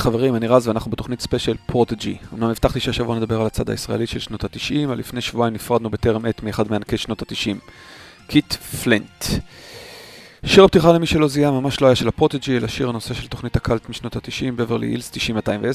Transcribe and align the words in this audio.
חברים, 0.00 0.36
אני 0.36 0.46
רז 0.46 0.68
ואנחנו 0.68 0.90
בתוכנית 0.90 1.20
ספיישל 1.20 1.56
פרודיג'י. 1.66 2.16
אמנם 2.34 2.50
הבטחתי 2.50 2.80
שהשבוע 2.80 3.16
נדבר 3.16 3.40
על 3.40 3.46
הצד 3.46 3.70
הישראלי 3.70 4.06
של 4.06 4.18
שנות 4.18 4.44
ה-90, 4.44 4.84
אבל 4.86 4.98
לפני 4.98 5.20
שבועיים 5.20 5.54
נפרדנו 5.54 5.90
בטרם 5.90 6.24
עת 6.24 6.42
מאחד 6.42 6.70
מענקי 6.70 6.96
שנות 6.96 7.22
ה-90, 7.22 7.56
קיט 8.26 8.52
פלינט. 8.54 9.24
שיר 10.46 10.64
הפתיחה 10.64 10.92
למי 10.92 11.06
שלא 11.06 11.28
זיהה 11.28 11.50
ממש 11.50 11.80
לא 11.80 11.86
היה 11.86 11.96
של 11.96 12.08
הפרודיג'י, 12.08 12.56
אלא 12.56 12.68
שיר 12.68 12.88
הנושא 12.88 13.14
של 13.14 13.28
תוכנית 13.28 13.56
הקאלט 13.56 13.88
משנות 13.88 14.16
ה-90, 14.16 14.52
בברלי 14.56 14.86
הילס 14.86 15.12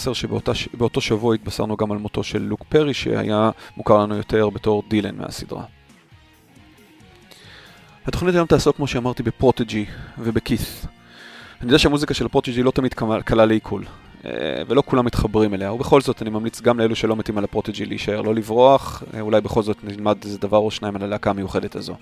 90-210, 0.10 0.14
שבאותו 0.14 1.02
שבוע 1.02 1.36
התבשרנו 1.36 1.78
גם 1.78 1.92
על 1.92 1.98
מותו 1.98 2.24
של 2.24 2.42
לוק 2.42 2.64
פרי, 2.70 2.94
שהיה 2.94 3.50
מוכר 3.78 3.98
לנו 3.98 4.16
יותר 4.16 4.50
בתור 4.50 4.84
דילן 4.90 5.16
מהסדרה. 5.16 5.64
התוכנית 8.06 8.36
היום 8.36 8.48
תעסוק, 8.48 8.76
כמו 8.76 8.88
שאמרתי, 8.88 9.24
בפרודיג'י 9.24 9.86
ובקית'. 10.18 10.86
אני 11.62 11.68
יודע 11.70 11.80
שהמוזיקה 11.80 12.14
של 12.14 12.26
הפרודיג'י 12.26 12.64
לא 12.64 12.72
תמיד 12.72 12.94
קלה 13.26 13.46
לעיכול, 13.46 13.86
ולא 14.68 14.84
כולם 14.86 15.06
מתחברים 15.06 15.54
אליה, 15.54 15.74
ובכל 15.74 16.02
זאת 16.02 16.22
אני 16.22 16.30
ממליץ 16.30 16.62
גם 16.62 16.80
לאלו 16.80 16.96
שלא 16.96 17.16
מתים 17.16 17.38
על 17.38 17.44
הפרודיג'י 17.44 17.86
להישאר, 17.86 18.22
לא 18.22 18.36
לברוח, 18.36 19.04
אה, 19.14 19.22
אולי 19.22 19.42
בכל 19.42 19.64
זאת 19.64 19.78
נלמד 19.84 20.18
איזה 20.26 20.38
דבר 20.38 20.58
או 20.58 20.72
שניים 20.72 20.96
על 20.96 21.04
הלהקה 21.04 21.30
המיוחדת 21.30 21.76
הזו. 21.76 21.96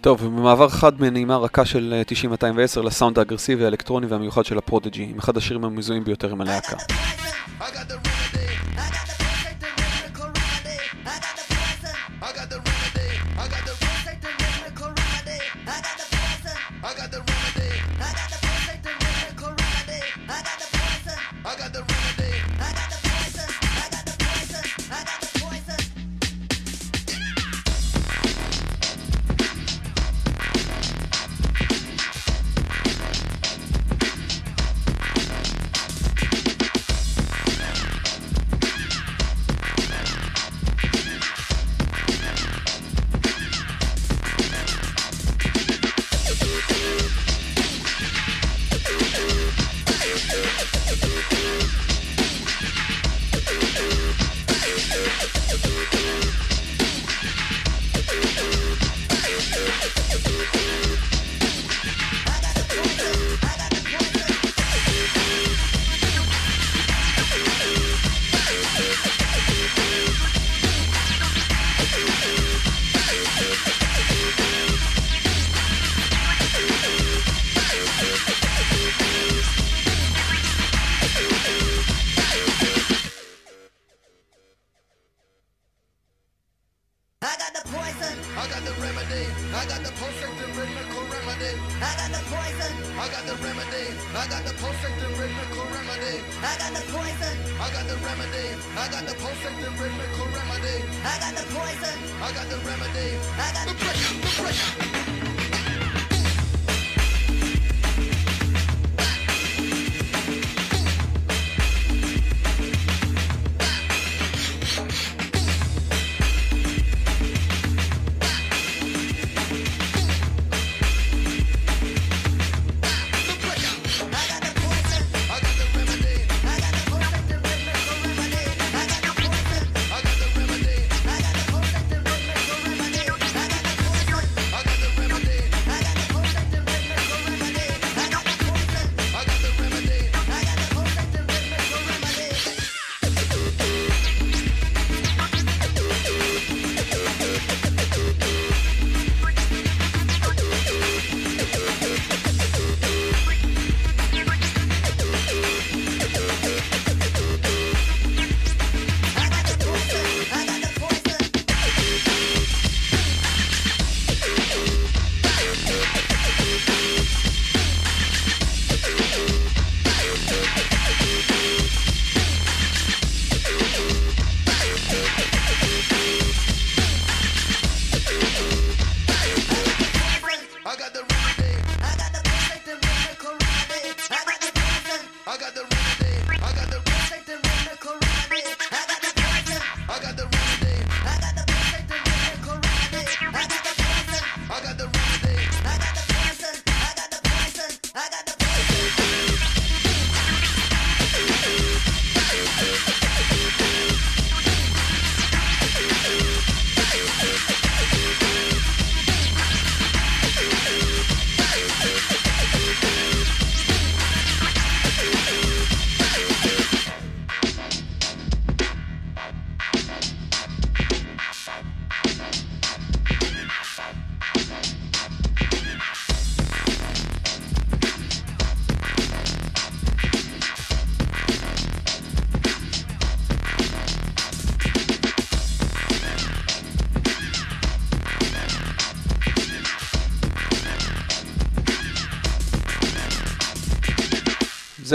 טוב, 0.00 0.24
במעבר 0.26 0.68
חד 0.68 1.00
מנעימה 1.00 1.36
רכה 1.36 1.64
של 1.64 2.02
90-210 2.42 2.78
אה, 2.78 2.82
לסאונד 2.82 3.18
האגרסיבי, 3.18 3.64
האלקטרוני 3.64 4.06
והמיוחד 4.06 4.44
של 4.44 4.58
הפרודיג'י, 4.58 5.02
עם 5.10 5.18
אחד 5.18 5.36
השירים 5.36 5.64
המזוהים 5.64 6.04
ביותר 6.04 6.30
עם 6.30 6.40
הלהקה. 6.40 6.76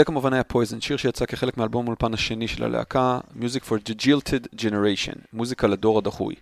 זה 0.02 0.06
כמובן 0.06 0.32
היה 0.32 0.44
פויזן, 0.44 0.80
שיר 0.80 0.96
שיצא 0.96 1.26
כחלק 1.26 1.56
מאלבום 1.56 1.88
אולפן 1.88 2.14
השני 2.14 2.48
של 2.48 2.64
הלהקה, 2.64 3.18
Music 3.40 3.68
for 3.68 3.88
the 3.88 3.92
Jilted 4.04 4.58
Generation, 4.58 5.18
מוזיקה 5.32 5.66
לדור 5.66 5.98
הדחוי. 5.98 6.34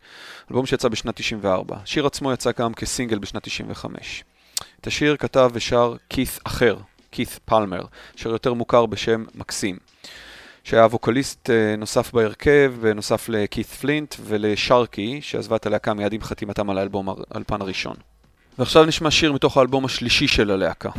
אלבום 0.50 0.66
שיצא 0.66 0.88
בשנת 0.88 1.16
94. 1.16 1.76
השיר 1.82 2.06
עצמו 2.06 2.32
יצא 2.32 2.50
גם 2.58 2.74
כסינגל 2.74 3.18
בשנת 3.18 3.42
95. 3.42 4.24
את 4.80 4.86
השיר 4.86 5.16
כתב 5.16 5.50
ושר 5.52 5.94
כית' 6.08 6.38
אחר, 6.44 6.76
כית 7.12 7.38
פלמר, 7.44 7.82
אשר 8.18 8.30
יותר 8.30 8.54
מוכר 8.54 8.86
בשם 8.86 9.24
מקסים. 9.34 9.76
שהיה 10.64 10.86
ווקליסט 10.86 11.50
אה, 11.50 11.76
נוסף 11.76 12.12
בהרכב, 12.12 12.74
נוסף 12.94 13.28
לכית 13.28 13.66
פלינט 13.66 14.14
ולשרקי, 14.20 15.18
שעזבה 15.22 15.56
את 15.56 15.66
הלהקה 15.66 15.94
מיד 15.94 16.12
עם 16.12 16.22
חתימתם 16.22 16.70
על 16.70 16.78
האלבום 16.78 17.08
האלפן 17.30 17.62
הראשון. 17.62 17.96
ועכשיו 18.58 18.84
נשמע 18.84 19.10
שיר 19.10 19.32
מתוך 19.32 19.56
האלבום 19.56 19.84
השלישי 19.84 20.28
של 20.28 20.50
הלהקה. 20.50 20.90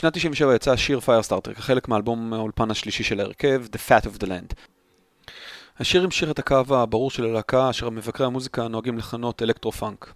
בשנת 0.00 0.14
97 0.14 0.54
יצא 0.54 0.72
השיר 0.72 1.00
Firestarter 1.06 1.54
כחלק 1.54 1.88
מאלבום 1.88 2.32
האולפן 2.32 2.70
השלישי 2.70 3.04
של 3.04 3.20
ההרכב, 3.20 3.64
The 3.72 3.78
Fat 3.88 4.06
of 4.06 4.22
the 4.22 4.26
Land. 4.26 4.54
השיר 5.78 6.04
המשיך 6.04 6.30
את 6.30 6.38
הקו 6.38 6.64
הברור 6.68 7.10
של 7.10 7.24
הלהקה, 7.24 7.70
אשר 7.70 7.90
מבקרי 7.90 8.26
המוזיקה 8.26 8.68
נוהגים 8.68 8.98
לכנות 8.98 9.42
אלקטרו-פאנק. 9.42 10.12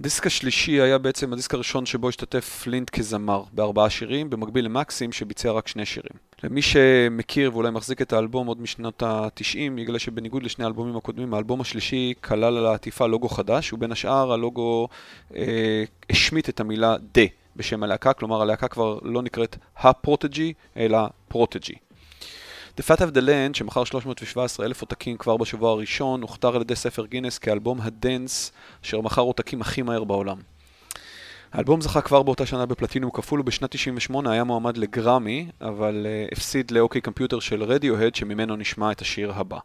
הדיסק 0.00 0.26
השלישי 0.26 0.80
היה 0.80 0.98
בעצם 0.98 1.32
הדיסק 1.32 1.54
הראשון 1.54 1.86
שבו 1.86 2.08
השתתף 2.08 2.62
פלינט 2.64 2.90
כזמר, 2.90 3.42
בארבעה 3.52 3.90
שירים, 3.90 4.30
במקביל 4.30 4.64
למקסים 4.64 5.12
שביצע 5.12 5.50
רק 5.50 5.68
שני 5.68 5.86
שירים. 5.86 6.18
למי 6.42 6.62
שמכיר 6.62 7.50
ואולי 7.54 7.70
מחזיק 7.70 8.02
את 8.02 8.12
האלבום 8.12 8.46
עוד 8.46 8.60
משנות 8.60 9.02
ה-90, 9.02 9.80
יגלה 9.80 9.98
שבניגוד 9.98 10.42
לשני 10.42 10.64
האלבומים 10.64 10.96
הקודמים, 10.96 11.34
האלבום 11.34 11.60
השלישי 11.60 12.14
כלל 12.20 12.44
על 12.56 12.66
העטיפה 12.66 13.06
לוגו 13.06 13.28
חדש, 13.28 13.72
ובין 13.72 13.92
השאר 13.92 14.32
הלוגו 14.32 14.88
אה, 15.36 15.84
השמיט 16.10 16.48
את 16.48 16.60
המילה 16.60 16.96
The. 17.12 17.43
בשם 17.56 17.82
הלהקה, 17.82 18.12
כלומר 18.12 18.42
הלהקה 18.42 18.68
כבר 18.68 18.98
לא 19.02 19.22
נקראת 19.22 19.56
הפרודיג'י, 19.76 20.52
אלא 20.76 20.98
פרודיג'י. 21.28 21.74
The 22.80 22.82
Fat 22.82 22.98
of 22.98 23.14
the 23.14 23.20
Land, 23.20 23.54
שמכר 23.54 23.84
317 23.84 24.66
אלף 24.66 24.80
עותקים 24.80 25.16
כבר 25.16 25.36
בשבוע 25.36 25.70
הראשון, 25.70 26.22
הוכתר 26.22 26.56
על 26.56 26.60
ידי 26.60 26.76
ספר 26.76 27.06
גינס 27.06 27.38
כאלבום 27.38 27.80
הדנס, 27.80 28.52
אשר 28.84 29.00
מכר 29.00 29.22
עותקים 29.22 29.60
הכי 29.60 29.82
מהר 29.82 30.04
בעולם. 30.04 30.36
האלבום 31.52 31.80
זכה 31.80 32.00
כבר 32.00 32.22
באותה 32.22 32.46
שנה 32.46 32.66
בפלטינום 32.66 33.10
כפול, 33.10 33.40
ובשנת 33.40 33.70
98 33.70 34.32
היה 34.32 34.44
מועמד 34.44 34.76
לגרמי, 34.76 35.48
אבל 35.60 36.06
אה, 36.06 36.32
הפסיד 36.32 36.70
ל 36.70 36.80
OK 36.80 37.00
Computer 37.00 37.40
של 37.40 37.62
רדיוהד, 37.62 38.14
שממנו 38.14 38.56
נשמע 38.56 38.92
את 38.92 39.00
השיר 39.00 39.32
הבא. 39.32 39.58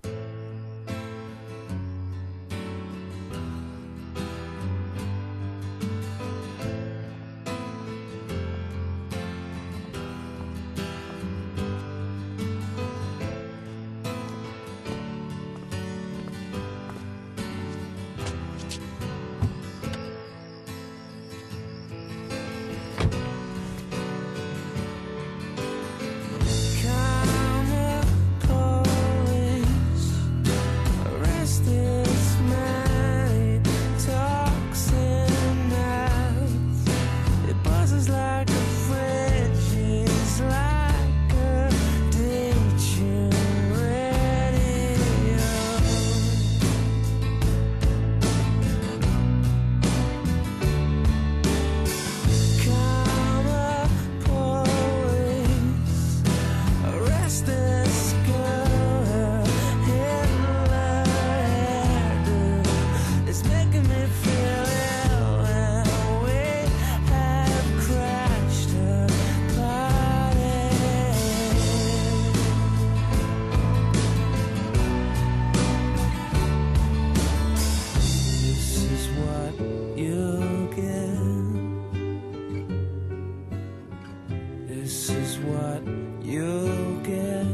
is 85.19 85.37
what 85.39 85.81
you'll 86.21 86.95
get. 87.01 87.45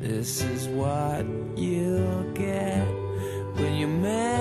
This 0.00 0.42
is 0.42 0.68
what 0.68 1.26
you'll 1.56 2.32
get 2.32 2.86
when 3.56 3.74
you 3.74 3.88
make. 3.88 4.35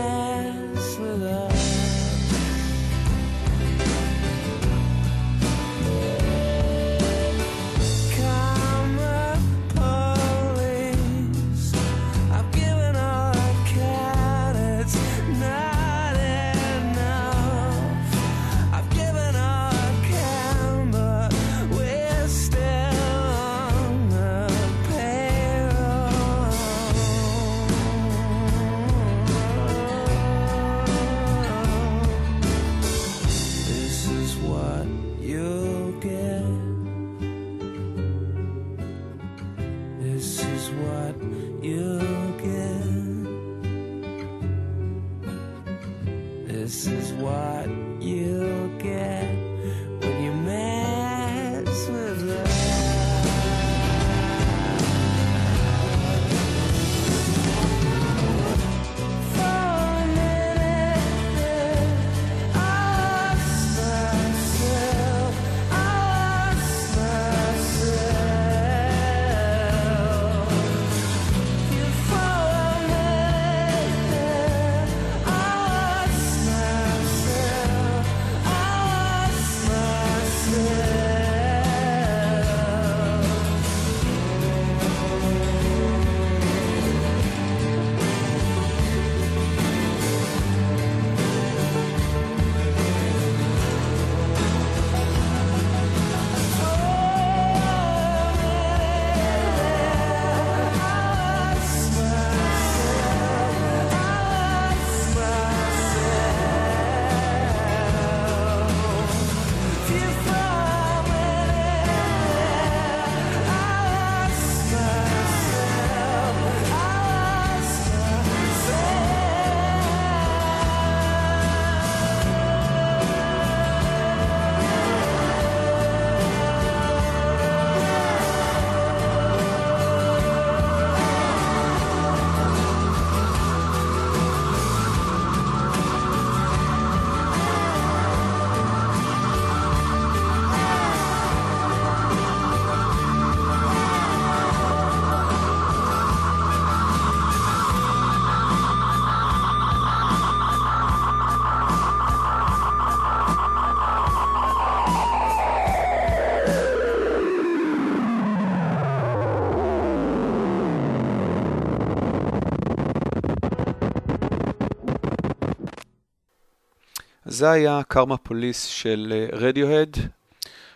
זה 167.36 167.52
היה 167.52 167.82
קרמה 167.88 168.18
פוליס 168.18 168.66
של 168.66 169.28
רדיוהד, 169.34 169.98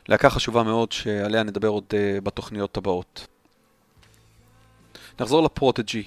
להקה 0.08 0.30
חשובה 0.30 0.64
מאוד 0.64 0.92
שעליה 0.92 1.44
נדבר 1.44 1.68
עוד 1.68 1.84
אה, 1.94 2.22
בתוכניות 2.24 2.78
הבאות. 2.78 3.28
נחזור 5.20 5.44
לפרוטג'י. 5.44 6.04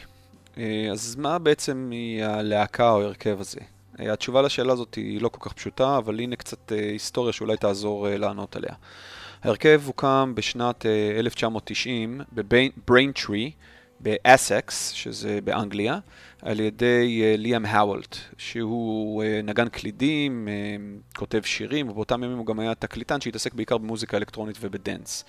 אה, 0.59 0.89
אז 0.93 1.17
מה 1.17 1.39
בעצם 1.39 1.89
היא 1.93 2.25
הלהקה 2.25 2.91
או 2.91 3.03
ההרכב 3.03 3.41
הזה? 3.41 3.61
אה, 4.01 4.13
התשובה 4.13 4.43
לשאלה 4.43 4.73
הזאת 4.73 4.95
היא 4.95 5.23
לא 5.23 5.29
כל 5.29 5.49
כך 5.49 5.53
פשוטה, 5.53 5.99
אבל 5.99 6.21
הנה 6.21 6.37
קצת 6.37 6.73
היסטוריה 6.73 7.33
שאולי 7.33 7.57
תעזור 7.57 8.09
לענות 8.11 8.57
עליה. 8.57 8.75
ההרכב 9.43 9.83
הוקם 9.87 10.33
בשנת 10.37 10.87
1990 11.19 12.21
בבריינטרי, 12.33 13.51
באסקס, 14.03 14.91
שזה 14.91 15.39
באנגליה, 15.45 15.99
על 16.43 16.61
ידי 16.61 17.37
ליאם 17.39 17.67
האוולט, 17.67 18.17
שהוא 18.39 19.23
uh, 19.23 19.47
נגן 19.47 19.69
קלידים, 19.69 20.49
uh, 20.49 21.19
כותב 21.19 21.41
שירים, 21.45 21.89
ובאותם 21.89 22.25
ימים 22.25 22.39
הוא 22.39 22.47
גם 22.47 22.61
היה 22.61 22.75
תקליטן 22.75 23.21
שהתעסק 23.21 23.55
בעיקר 23.55 23.79
במוזיקה 23.79 24.17
אלקטרונית 24.17 24.57
ובדנס. 24.61 25.25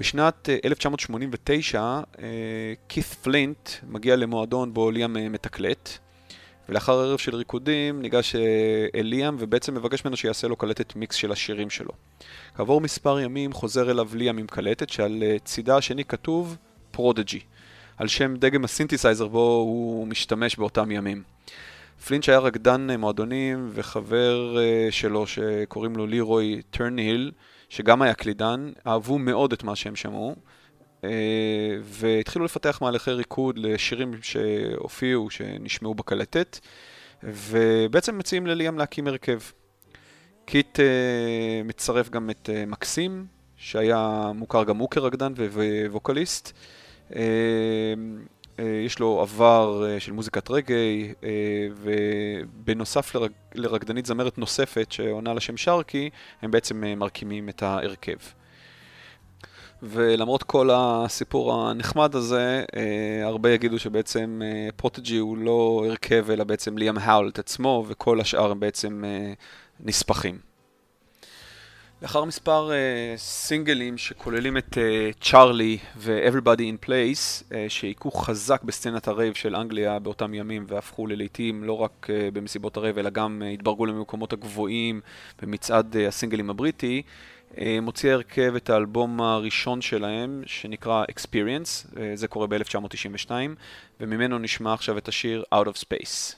בשנת 0.00 0.48
uh, 0.48 0.66
1989, 0.66 2.00
כית 2.88 3.04
פלינט 3.04 3.70
מגיע 3.88 4.16
למועדון 4.16 4.74
בו 4.74 4.90
ליאם 4.90 5.32
מתקלט, 5.32 5.90
ולאחר 6.68 6.92
ערב 6.92 7.18
של 7.18 7.36
ריקודים 7.36 8.02
ניגש 8.02 8.36
אל 8.94 9.06
ליאם 9.06 9.36
ובעצם 9.38 9.74
מבקש 9.74 10.04
ממנו 10.04 10.16
שיעשה 10.16 10.48
לו 10.48 10.56
קלטת 10.56 10.96
מיקס 10.96 11.16
של 11.16 11.32
השירים 11.32 11.70
שלו. 11.70 11.92
כעבור 12.56 12.80
מספר 12.80 13.20
ימים 13.20 13.52
חוזר 13.52 13.90
אליו 13.90 14.08
ליאם 14.14 14.38
עם 14.38 14.46
קלטת 14.46 14.90
שעל 14.90 15.22
צידה 15.44 15.76
השני 15.76 16.04
כתוב 16.04 16.56
פרודיג'י. 16.90 17.40
על 17.98 18.08
שם 18.08 18.36
דגם 18.36 18.64
הסינתסייזר 18.64 19.28
בו 19.28 19.64
הוא 19.66 20.06
משתמש 20.06 20.56
באותם 20.56 20.90
ימים. 20.90 21.22
פלינט 22.06 22.28
היה 22.28 22.38
רקדן 22.38 22.90
מועדונים 22.98 23.70
וחבר 23.72 24.56
אה, 24.56 24.92
שלו 24.92 25.26
שקוראים 25.26 25.96
לו 25.96 26.06
לירוי 26.06 26.62
ת'ורנהיל, 26.70 27.32
שגם 27.68 28.02
היה 28.02 28.14
קלידן, 28.14 28.72
אהבו 28.86 29.18
מאוד 29.18 29.52
את 29.52 29.62
מה 29.62 29.76
שהם 29.76 29.96
שמעו, 29.96 30.34
אה, 30.34 31.04
והתחילו 31.82 32.44
לפתח 32.44 32.78
מהלכי 32.82 33.10
ריקוד 33.10 33.58
לשירים 33.58 34.10
שהופיעו, 34.22 35.30
שנשמעו 35.30 35.94
בקלטת, 35.94 36.58
ובעצם 37.22 38.18
מציעים 38.18 38.46
לליאם 38.46 38.78
להקים 38.78 39.06
הרכב. 39.06 39.38
קיט 40.44 40.78
מצרף 41.64 42.08
גם 42.08 42.30
את 42.30 42.50
מקסים, 42.66 43.26
שהיה 43.56 44.30
מוכר 44.34 44.64
גם 44.64 44.76
הוא 44.76 44.90
כרקדן 44.90 45.32
וווקליסט. 45.90 46.52
יש 48.58 48.98
לו 48.98 49.20
עבר 49.20 49.84
של 49.98 50.12
מוזיקת 50.12 50.50
רגאיי, 50.50 51.12
ובנוסף 51.76 53.14
לרק... 53.14 53.32
לרקדנית 53.54 54.06
זמרת 54.06 54.38
נוספת 54.38 54.92
שעונה 54.92 55.34
לשם 55.34 55.56
שארקי, 55.56 56.10
הם 56.42 56.50
בעצם 56.50 56.84
מקימים 56.96 57.48
את 57.48 57.62
ההרכב. 57.62 58.16
ולמרות 59.82 60.42
כל 60.42 60.70
הסיפור 60.72 61.54
הנחמד 61.54 62.14
הזה, 62.14 62.64
הרבה 63.24 63.50
יגידו 63.50 63.78
שבעצם 63.78 64.42
פרודיג'י 64.76 65.16
הוא 65.16 65.38
לא 65.38 65.84
הרכב, 65.88 66.30
אלא 66.30 66.44
בעצם 66.44 66.78
ליאם 66.78 66.98
האולט 66.98 67.38
עצמו, 67.38 67.84
וכל 67.88 68.20
השאר 68.20 68.50
הם 68.50 68.60
בעצם 68.60 69.04
נספחים. 69.80 70.47
לאחר 72.02 72.24
מספר 72.24 72.70
uh, 72.70 73.18
סינגלים 73.18 73.98
שכוללים 73.98 74.56
את 74.56 74.78
צ'ארלי 75.20 75.78
uh, 75.80 75.86
ו-Everybody 75.96 76.60
in 76.60 76.86
Place, 76.86 77.42
uh, 77.48 77.52
שהיכו 77.68 78.10
חזק 78.10 78.62
בסצנת 78.62 79.08
הרייב 79.08 79.34
של 79.34 79.56
אנגליה 79.56 79.98
באותם 79.98 80.34
ימים 80.34 80.64
והפכו 80.68 81.06
ללעיתים 81.06 81.64
לא 81.64 81.72
רק 81.72 82.06
uh, 82.10 82.34
במסיבות 82.34 82.76
הרייב 82.76 82.98
אלא 82.98 83.10
גם 83.10 83.42
uh, 83.44 83.54
התברגו 83.54 83.86
למקומות 83.86 84.32
הגבוהים 84.32 85.00
במצעד 85.42 85.96
uh, 85.96 86.08
הסינגלים 86.08 86.50
הבריטי, 86.50 87.02
אה, 87.58 87.78
מוציא 87.82 88.12
הרכב 88.12 88.54
את 88.56 88.70
האלבום 88.70 89.20
הראשון 89.20 89.80
שלהם, 89.80 90.42
שנקרא 90.46 91.04
Experience, 91.04 91.98
אה, 92.00 92.12
זה 92.14 92.28
קורה 92.28 92.46
ב-1992, 92.46 93.30
וממנו 94.00 94.38
נשמע 94.38 94.72
עכשיו 94.72 94.98
את 94.98 95.08
השיר 95.08 95.44
Out 95.54 95.66
of 95.66 95.76
Space. 95.76 96.34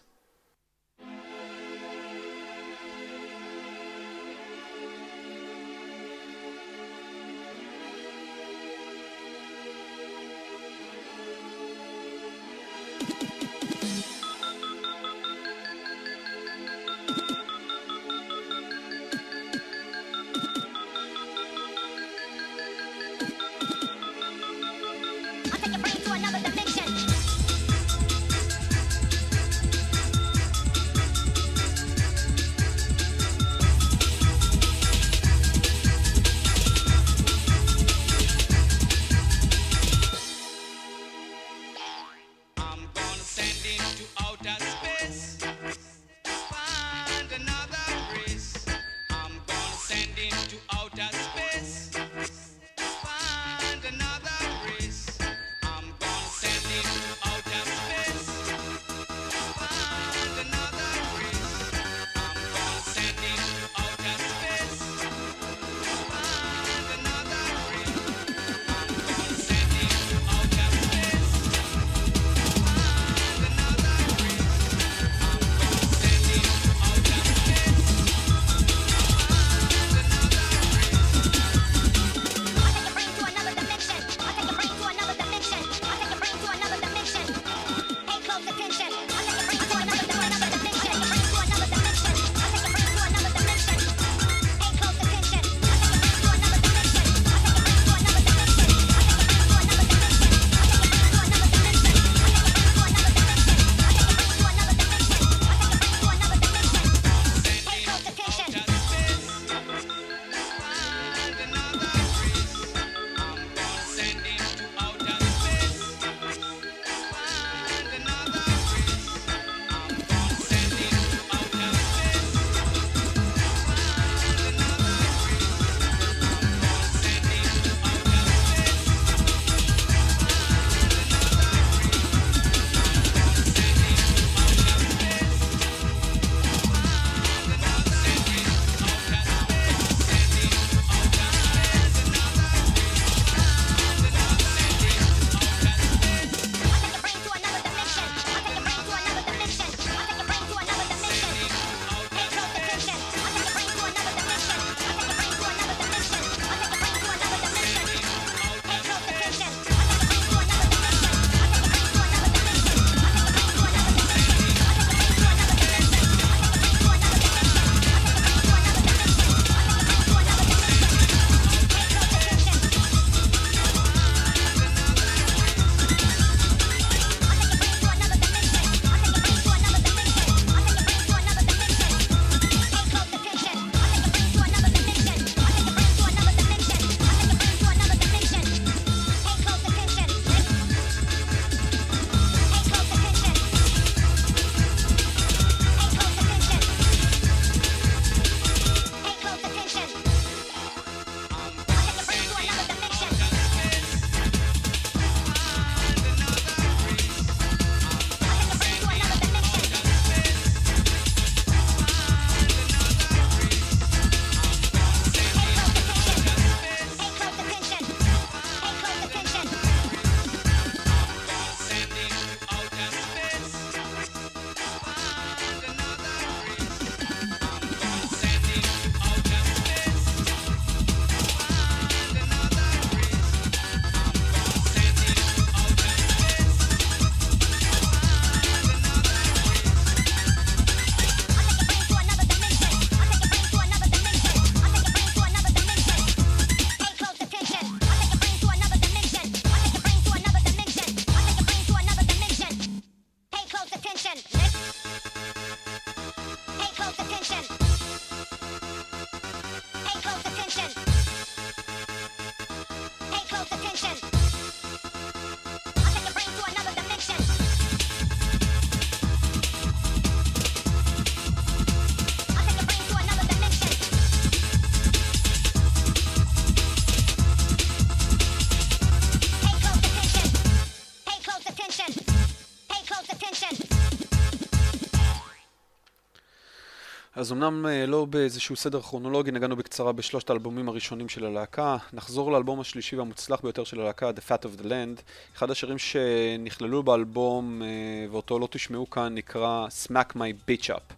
אז 287.31 287.35
אמנם 287.35 287.67
אה, 287.67 287.87
לא 287.87 288.05
באיזשהו 288.05 288.57
סדר 288.57 288.81
כרונולוגי, 288.81 289.31
נגענו 289.31 289.57
בקצרה 289.57 289.93
בשלושת 289.93 290.31
האלבומים 290.31 290.69
הראשונים 290.69 291.09
של 291.09 291.25
הלהקה. 291.27 291.77
נחזור 291.93 292.33
לאלבום 292.33 292.61
השלישי 292.61 292.97
והמוצלח 292.97 293.41
ביותר 293.41 293.65
של 293.65 293.81
הלהקה, 293.81 294.11
The 294.11 294.31
Fat 294.31 294.43
of 294.43 294.63
the 294.63 294.65
Land. 294.65 295.03
אחד 295.37 295.51
השירים 295.51 295.79
שנכללו 295.79 296.83
באלבום 296.83 297.63
אה, 297.63 297.69
ואותו 298.11 298.39
לא 298.39 298.49
תשמעו 298.51 298.91
כאן 298.91 299.15
נקרא 299.15 299.67
Smack 299.87 300.17
My 300.17 300.49
Bitch 300.51 300.71
Up. 300.71 300.95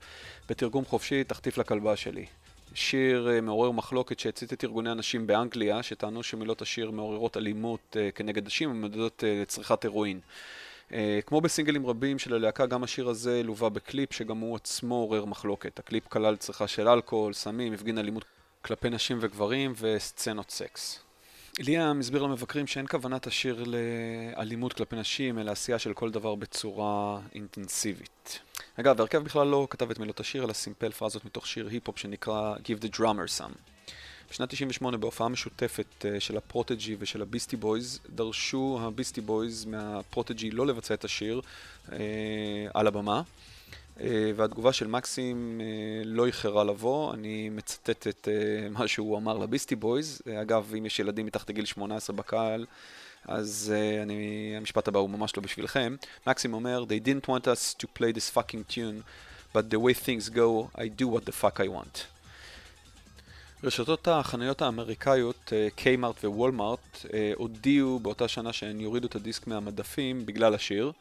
בתרגום 0.48 0.84
חופשי, 0.84 1.24
תחטיף 1.24 1.58
לכלבה 1.58 1.96
שלי. 1.96 2.26
שיר 2.74 3.30
אה, 3.30 3.40
מעורר 3.40 3.70
מחלוקת 3.70 4.18
שהצית 4.18 4.52
את 4.52 4.64
ארגוני 4.64 4.90
הנשים 4.90 5.26
באנגליה, 5.26 5.82
שטענו 5.82 6.22
שמילות 6.22 6.62
השיר 6.62 6.90
מעוררות 6.90 7.36
אלימות 7.36 7.96
כנגד 8.14 8.46
נשים 8.46 8.70
ומעודדות 8.70 9.24
לצריכת 9.26 9.84
הירואין. 9.84 10.20
אה, 10.92 10.94
כמו 11.26 11.40
בסינגלים 11.40 11.86
רבים 11.86 12.18
של 12.18 12.34
הלהקה, 12.34 12.66
גם 12.66 12.84
השיר 12.84 13.08
הזה 13.08 13.42
לווה 13.42 13.68
בקליפ 13.68 14.12
שגם 14.12 14.38
הוא 14.38 14.56
עצמו 14.56 14.94
עורר 14.94 15.24
מחלוקת. 15.24 15.78
הקליפ 15.78 16.08
כלל 16.08 16.36
צריכה 16.36 16.68
של 16.68 16.88
אלכוהול, 16.88 17.32
סמים, 17.32 17.72
הפגין 17.72 17.98
אלימות 17.98 18.24
כלפי 18.62 18.90
נשים 18.90 19.18
וגברים 19.20 19.72
וסצנות 19.80 20.50
סקס. 20.50 21.00
ליאם 21.58 22.00
הסביר 22.00 22.22
למבקרים 22.22 22.66
שאין 22.66 22.86
כוונת 22.86 23.26
השיר 23.26 23.64
לאלימות 23.66 24.72
כלפי 24.72 24.96
נשים, 24.96 25.38
אלא 25.38 25.50
עשייה 25.50 25.78
של 25.78 25.94
כל 25.94 26.10
דבר 26.10 26.34
בצורה 26.34 27.20
אינטנסיבית. 27.34 28.38
אגב, 28.80 29.00
הרכב 29.00 29.18
בכלל 29.18 29.46
לא 29.46 29.66
כתב 29.70 29.90
את 29.90 29.98
מילות 29.98 30.20
השיר, 30.20 30.44
אלא 30.44 30.52
סימפל 30.52 30.92
פרזות 30.92 31.24
מתוך 31.24 31.46
שיר 31.46 31.68
היפ-הופ 31.68 31.98
שנקרא 31.98 32.54
Give 32.56 32.84
the 32.84 32.96
Drummer 32.96 33.40
Some. 33.40 33.71
בשנת 34.32 34.50
98 34.50 34.96
בהופעה 34.96 35.28
משותפת 35.28 36.04
אה, 36.04 36.20
של 36.20 36.36
הפרודג'י 36.36 36.96
ושל 36.98 37.22
הביסטי 37.22 37.56
בויז, 37.56 38.00
דרשו 38.10 38.78
הביסטי 38.82 39.20
בויז 39.20 39.64
מהפרודג'י 39.64 40.50
לא 40.50 40.66
לבצע 40.66 40.94
את 40.94 41.04
השיר 41.04 41.40
אה, 41.92 41.98
על 42.74 42.86
הבמה. 42.86 43.22
אה, 44.00 44.32
והתגובה 44.36 44.72
של 44.72 44.86
מקסים 44.86 45.60
לא 46.04 46.26
איחרה 46.26 46.64
לבוא, 46.64 47.14
אני 47.14 47.48
מצטט 47.48 48.06
את 48.06 48.28
מה 48.70 48.88
שהוא 48.88 49.18
אמר 49.18 49.38
לביסטי 49.38 49.76
בויז. 49.76 50.22
אגב, 50.42 50.74
אם 50.78 50.86
יש 50.86 50.98
ילדים 50.98 51.26
מתחת 51.26 51.50
לגיל 51.50 51.64
18 51.64 52.16
בקהל, 52.16 52.66
אז 53.24 53.74
אני, 54.02 54.54
המשפט 54.56 54.88
הבא 54.88 54.98
הוא 54.98 55.10
ממש 55.10 55.36
לא 55.36 55.42
בשבילכם. 55.42 55.96
מקסים 56.26 56.54
אומר, 56.54 56.84
They 56.88 57.06
didn't 57.06 57.28
want 57.28 57.44
us 57.44 57.74
to 57.82 57.86
play 57.98 58.12
this 58.12 58.38
fucking 58.38 58.74
tune, 58.74 59.02
but 59.54 59.70
the 59.70 59.78
way 59.78 59.94
things 59.94 60.28
go, 60.28 60.70
I 60.74 61.02
do 61.02 61.06
what 61.08 61.24
the 61.26 61.32
fuck 61.32 61.60
I 61.60 61.68
want. 61.68 62.21
רשתות 63.64 64.08
החנויות 64.08 64.62
האמריקאיות, 64.62 65.52
קיימארט 65.74 66.24
ווולמארט, 66.24 67.06
הודיעו 67.36 67.98
באותה 67.98 68.28
שנה 68.28 68.52
שהן 68.52 68.80
יורידו 68.80 69.06
את 69.06 69.16
הדיסק 69.16 69.46
מהמדפים 69.46 70.26
בגלל 70.26 70.54
השיר. 70.54 70.92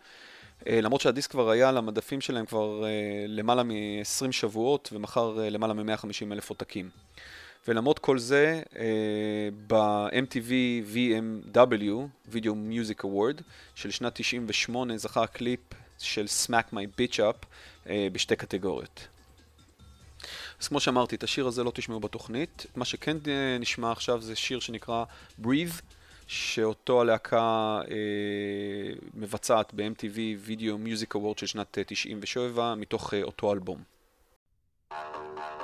אה, 0.68 0.82
למרות 0.82 1.02
שהדיסק 1.02 1.32
כבר 1.32 1.50
היה 1.50 1.70
על 1.70 1.78
המדפים 1.78 2.22
שלהם 2.22 2.46
כבר 2.46 2.86
אה, 2.86 2.90
למעלה 3.28 3.64
מ-20 3.64 4.32
שבועות 4.32 4.90
ומכר 4.94 5.44
אה, 5.44 5.50
למעלה 5.50 5.74
מ-150 5.74 6.32
אלף 6.32 6.50
עותקים. 6.50 6.90
ולמרות 7.68 8.00
כל 8.00 8.20
זה, 8.20 8.62
ב-MTV 9.68 10.52
VMW, 10.94 11.92
Video 12.34 12.54
Music 12.72 13.04
Award, 13.04 13.42
של 13.76 13.92
שנת 13.92 14.12
98, 14.16 14.98
זכה 14.98 15.24
הקליפ 15.24 15.60
של 16.00 16.26
Smack 16.26 16.74
My 16.74 17.00
Bitch 17.00 17.16
Up 17.18 17.48
בשתי 18.12 18.36
קטגוריות. 18.36 19.08
אז 20.62 20.68
כמו 20.68 20.80
שאמרתי, 20.80 21.16
את 21.16 21.24
השיר 21.24 21.48
הזה 21.48 21.64
לא 21.64 21.72
תשמעו 21.76 22.00
בתוכנית. 22.00 22.66
מה 22.76 22.86
שכן 22.86 23.18
אה, 23.28 23.58
נשמע 23.60 23.92
עכשיו 23.92 24.22
זה 24.22 24.36
שיר 24.36 24.60
שנקרא 24.60 25.04
Breathe, 25.44 25.82
שאותו 26.28 27.02
הלהקה 27.02 27.80
אה, 27.92 28.94
מבצעת 29.14 29.74
ב-MTV 29.74 30.48
Video 30.48 30.88
Music 30.88 31.18
Award 31.18 31.40
של 31.40 31.46
שנת 31.46 31.78
97, 31.86 32.64
אה, 32.64 32.76
מתוך 32.76 33.14
אה, 33.14 33.24
אותו 33.24 33.54
אלבום. 33.54 33.84
היה 34.92 35.61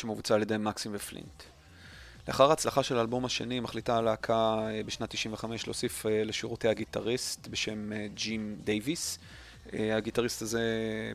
שמבוצע 0.00 0.34
על 0.34 0.42
ידי 0.42 0.56
מקסים 0.58 0.92
ופלינט. 0.94 1.42
לאחר 2.28 2.50
ההצלחה 2.50 2.82
של 2.82 2.98
האלבום 2.98 3.24
השני, 3.24 3.60
מחליטה 3.60 3.96
הלהקה 3.96 4.58
אה, 4.70 4.80
בשנת 4.86 5.10
95 5.10 5.66
להוסיף 5.66 6.06
אה, 6.06 6.24
לשורותיה 6.24 6.68
גיטריסט 6.68 7.48
בשם 7.48 7.90
ג'ים 8.14 8.56
דייוויס. 8.64 9.18
הגיטריסט 9.72 10.42
הזה 10.42 10.62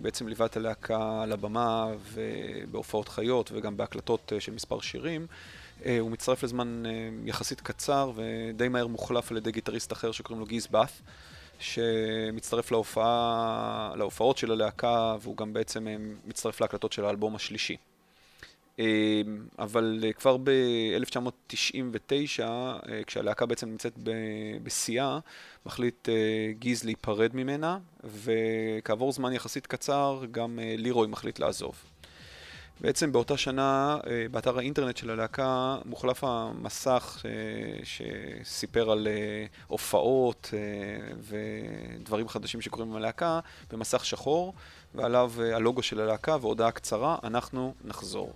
בעצם 0.01 0.27
ליווה 0.27 0.45
את 0.45 0.57
הלהקה 0.57 1.21
על 1.23 1.31
הבמה 1.31 1.87
ובהופעות 2.13 3.09
חיות 3.09 3.51
וגם 3.53 3.77
בהקלטות 3.77 4.33
של 4.39 4.51
מספר 4.51 4.79
שירים. 4.79 5.27
הוא 5.99 6.11
מצטרף 6.11 6.43
לזמן 6.43 6.83
יחסית 7.25 7.61
קצר 7.61 8.11
ודי 8.15 8.67
מהר 8.67 8.87
מוחלף 8.87 9.31
על 9.31 9.37
ידי 9.37 9.51
גיטריסט 9.51 9.91
אחר 9.91 10.11
שקוראים 10.11 10.39
לו 10.39 10.45
גיז 10.45 10.67
באט. 10.67 11.01
שמצטרף 11.59 12.71
להופעה, 12.71 13.93
להופעות 13.95 14.37
של 14.37 14.51
הלהקה, 14.51 15.15
והוא 15.21 15.37
גם 15.37 15.53
בעצם 15.53 15.87
אה, 15.87 15.95
מצטרף 16.25 16.61
להקלטות 16.61 16.93
של 16.93 17.05
האלבום 17.05 17.35
השלישי. 17.35 17.77
אה, 18.79 19.21
אבל 19.59 19.99
אה, 20.03 20.13
כבר 20.13 20.38
ב-1999, 20.38 22.43
כשהלהקה 23.07 23.45
בעצם 23.45 23.69
נמצאת 23.69 23.93
בשיאה, 24.63 25.19
מחליט 25.65 26.09
גיז 26.51 26.83
להיפרד 26.83 27.31
ממנה, 27.33 27.77
וכעבור 28.03 29.11
זמן 29.11 29.33
יחסית 29.33 29.67
קצר, 29.67 30.21
גם 30.31 30.59
לירוי 30.77 31.07
מחליט 31.07 31.39
לעזוב. 31.39 31.75
בעצם 32.81 33.11
באותה 33.11 33.38
שנה, 33.38 33.97
אה, 34.07 34.25
באתר 34.31 34.57
האינטרנט 34.57 34.97
של 34.97 35.09
הלהקה, 35.09 35.77
מוחלף 35.85 36.23
המסך 36.23 37.25
אה, 37.25 37.31
שסיפר 37.83 38.91
על 38.91 39.07
אה, 39.07 39.45
הופעות 39.67 40.53
ודברים 41.19 42.27
חדשים 42.27 42.61
שקורים 42.61 42.89
עם 42.89 42.95
הלהקה, 42.95 43.39
במסך 43.71 44.05
שחור, 44.05 44.53
ועליו 44.95 45.31
הלוגו 45.53 45.83
של 45.83 46.01
הלהקה 46.01 46.38
והודעה 46.41 46.71
קצרה, 46.71 47.17
אנחנו 47.23 47.73
נחזור. 47.83 48.33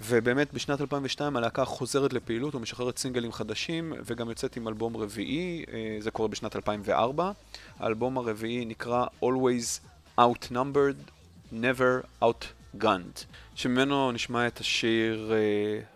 ובאמת 0.00 0.54
בשנת 0.54 0.80
2002 0.80 1.36
הלהקה 1.36 1.64
חוזרת 1.64 2.12
לפעילות 2.12 2.54
ומשחררת 2.54 2.98
סינגלים 2.98 3.32
חדשים 3.32 3.92
וגם 4.04 4.28
יוצאת 4.28 4.56
עם 4.56 4.68
אלבום 4.68 4.96
רביעי, 4.96 5.64
זה 6.00 6.10
קורה 6.10 6.28
בשנת 6.28 6.56
2004. 6.56 7.32
האלבום 7.78 8.18
הרביעי 8.18 8.64
נקרא 8.64 9.06
Always 9.22 9.80
Outnumbered, 10.20 11.10
Never 11.52 12.22
Out 12.22 12.44
גאנט, 12.76 13.20
שממנו 13.54 14.12
נשמע 14.12 14.46
את 14.46 14.58
השיר 14.60 15.32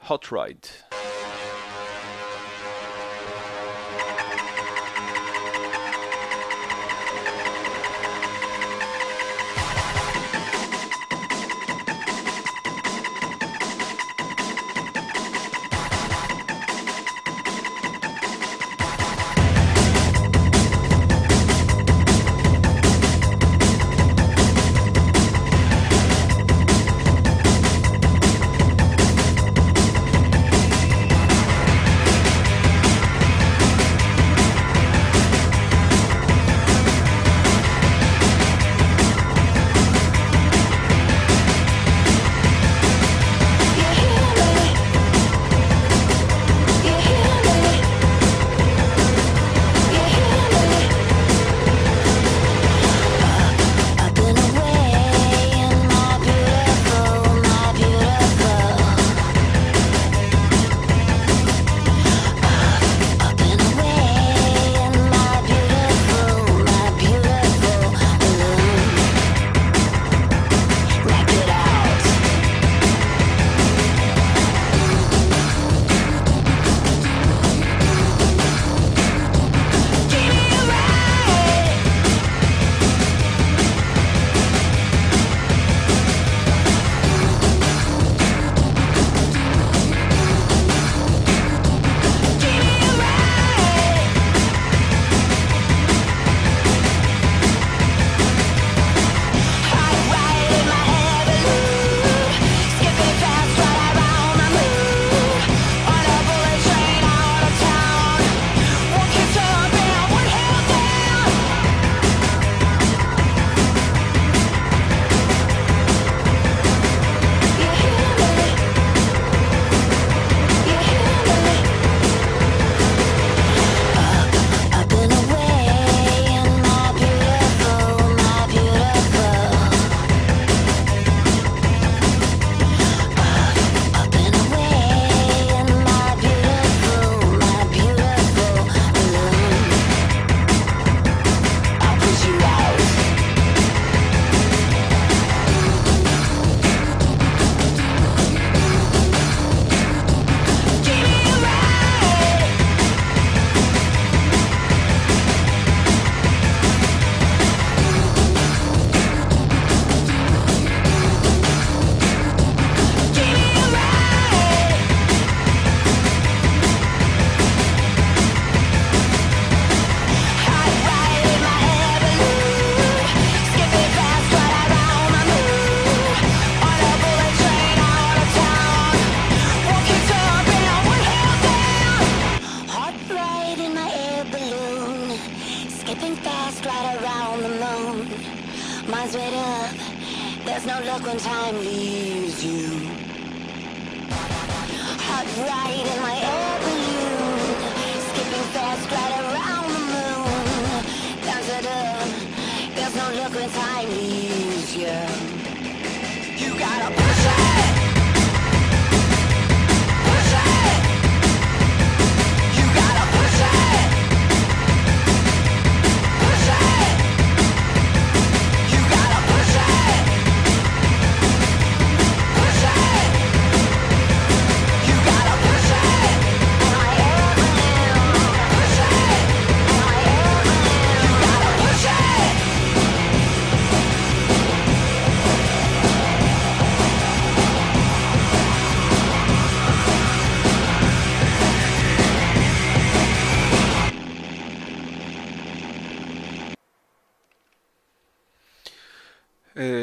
uh, 0.04 0.08
Hot 0.08 0.32
Ride. 0.32 1.01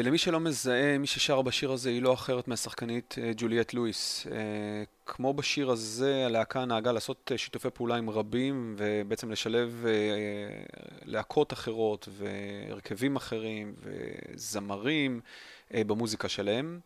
למי 0.04 0.18
שלא 0.18 0.40
מזהה, 0.40 0.98
מי 0.98 1.06
ששרה 1.06 1.42
בשיר 1.42 1.72
הזה 1.72 1.90
היא 1.90 2.02
לא 2.02 2.14
אחרת 2.14 2.48
מהשחקנית 2.48 3.14
uh, 3.18 3.22
ג'וליאט 3.36 3.74
לואיס. 3.74 4.26
Uh, 4.26 4.30
כמו 5.06 5.34
בשיר 5.34 5.70
הזה, 5.70 6.26
הלהקה 6.26 6.64
נהגה 6.64 6.92
לעשות 6.92 7.32
שיתופי 7.36 7.70
פעולה 7.74 7.96
עם 7.96 8.10
רבים, 8.10 8.76
ובעצם 8.78 9.30
לשלב 9.30 9.84
להקות 11.04 11.52
אחרות, 11.52 12.08
והרכבים 12.12 13.16
אחרים, 13.16 13.74
וזמרים 13.78 15.20
במוזיקה 15.74 16.28
שלהם, 16.28 16.80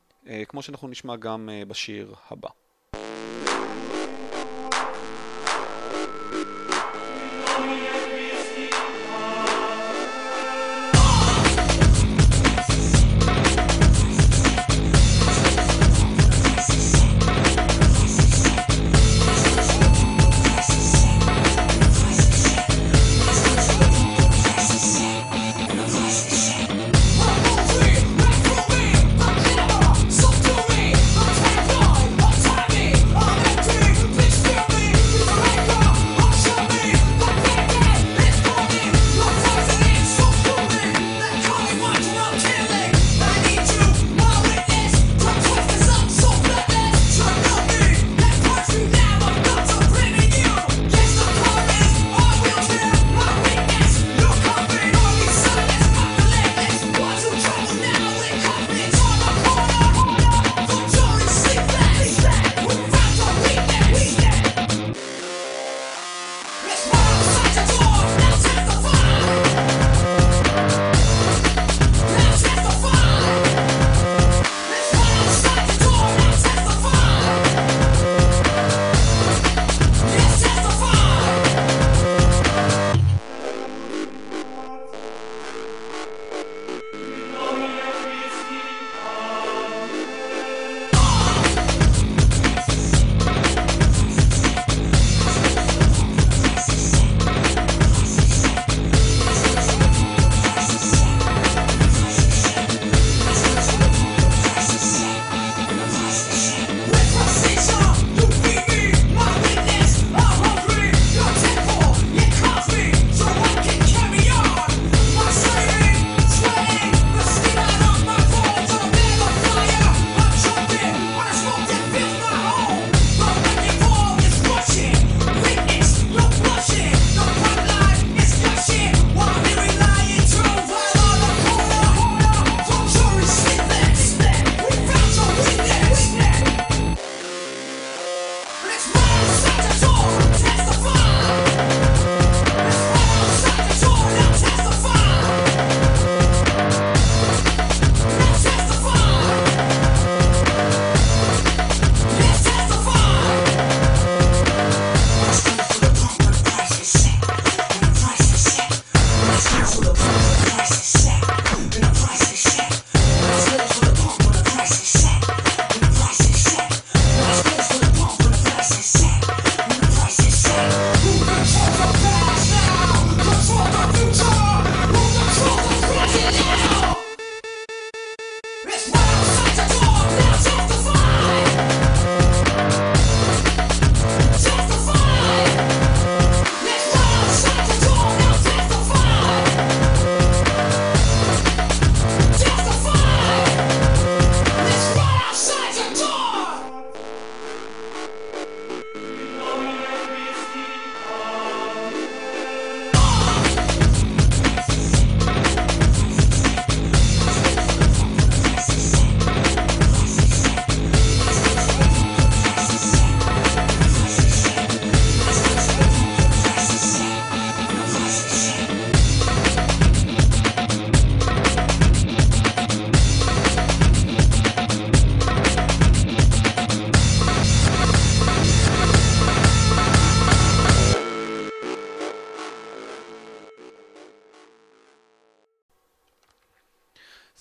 כמו 0.49 0.62
שאנחנו 0.62 0.89
נשמע 0.89 1.16
גם 1.16 1.49
בשיר 1.69 2.14
הבא. 2.31 2.49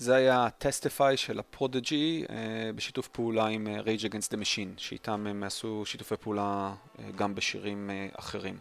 זה 0.03 0.15
היה 0.15 0.47
Testify 0.57 1.17
של 1.17 1.39
הפרודג'י 1.39 2.23
אה, 2.27 2.31
בשיתוף 2.75 3.07
פעולה 3.07 3.45
עם 3.45 3.67
אה, 3.67 3.85
Rage 3.85 4.01
Against 4.01 4.27
the 4.27 4.35
Machine, 4.35 4.77
שאיתם 4.77 5.27
הם 5.27 5.43
עשו 5.43 5.83
שיתופי 5.85 6.15
פעולה 6.17 6.73
אה, 6.73 7.01
גם 7.15 7.35
בשירים 7.35 7.89
אחרים. 8.19 8.55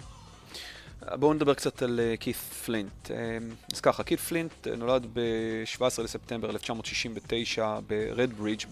בואו 1.13 1.35
נדבר 1.35 1.55
קצת 1.55 1.83
על 1.83 2.01
קית' 2.21 2.37
פלינט. 2.37 3.11
אז 3.73 3.81
ככה, 3.81 4.05
קית' 4.05 4.21
פלינט 4.21 4.67
נולד 4.67 5.07
ב-17 5.13 6.03
לספטמבר 6.03 6.51
1969 6.51 7.79
ברדברידג', 7.87 8.67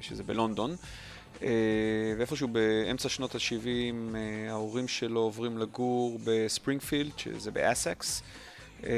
שזה 0.00 0.22
בלונדון, 0.22 0.76
ואיפשהו 2.18 2.48
באמצע 2.48 3.08
שנות 3.08 3.34
ה-70 3.34 4.16
ההורים 4.50 4.88
שלו 4.88 5.20
עוברים 5.20 5.58
לגור 5.58 6.18
בספרינגפילד, 6.24 7.18
שזה 7.18 7.50
באסקס. 7.50 8.22
אה, 8.84 8.90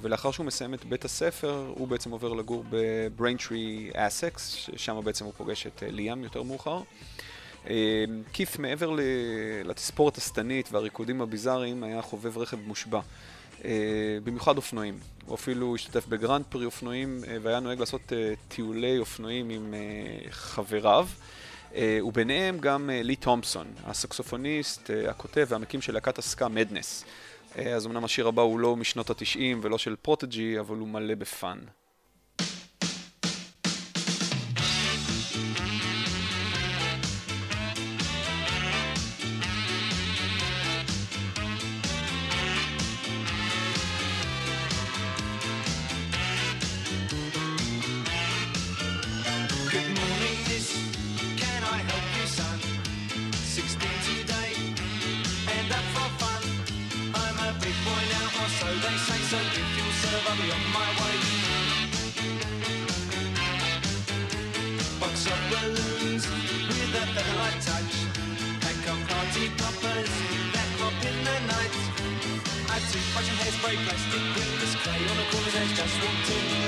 ולאחר 0.00 0.30
שהוא 0.30 0.46
מסיים 0.46 0.74
את 0.74 0.84
בית 0.84 1.04
הספר, 1.04 1.72
הוא 1.76 1.88
בעצם 1.88 2.10
עובר 2.10 2.32
לגור 2.32 2.64
בבריינטרי 2.70 3.90
אסקס, 3.94 4.50
ששם 4.50 5.00
בעצם 5.04 5.24
הוא 5.24 5.32
פוגש 5.36 5.66
את 5.66 5.82
אה, 5.82 5.90
ליאם 5.90 6.24
יותר 6.24 6.42
מאוחר. 6.42 6.80
קית' 8.32 8.56
אה, 8.56 8.62
מעבר 8.62 8.96
לתספורת 9.64 10.16
השטנית 10.16 10.72
והריקודים 10.72 11.20
הביזאריים 11.20 11.82
היה 11.82 12.02
חובב 12.02 12.38
רכב 12.38 12.56
מושבע. 12.66 13.00
במיוחד 14.24 14.56
אופנועים. 14.56 14.98
הוא 15.26 15.34
אפילו 15.34 15.74
השתתף 15.74 16.06
בגרנד 16.06 16.44
פרי 16.48 16.64
אופנועים 16.64 17.20
והיה 17.42 17.60
נוהג 17.60 17.80
לעשות 17.80 18.12
טיולי 18.48 18.98
אופנועים 18.98 19.50
עם 19.50 19.74
חבריו. 20.30 21.08
וביניהם 22.02 22.58
גם 22.58 22.90
לי 22.92 23.16
תומפסון, 23.16 23.66
הסקסופוניסט, 23.84 24.90
הכותב 25.08 25.46
והמקים 25.48 25.80
של 25.80 25.94
להקת 25.94 26.18
הסקה 26.18 26.48
מדנס. 26.48 27.04
אה, 27.58 27.74
אז 27.74 27.86
אמנם 27.86 28.04
השיר 28.04 28.28
הבא 28.28 28.42
הוא 28.42 28.60
לא 28.60 28.76
משנות 28.76 29.10
התשעים 29.10 29.60
ולא 29.62 29.78
של 29.78 29.96
פרודג'י, 29.96 30.60
אבל 30.60 30.76
הוא 30.76 30.88
מלא 30.88 31.14
ב 31.14 31.23
fun. 31.23 31.58
And 73.28 73.38
hairspray, 73.38 73.76
plastic 73.84 74.22
rings, 74.36 74.74
clay 74.82 75.08
on 75.10 75.16
the 75.16 75.24
corner's 75.30 75.54
edge, 75.56 75.76
just 75.76 75.96
walked 76.02 76.30
in. 76.30 76.63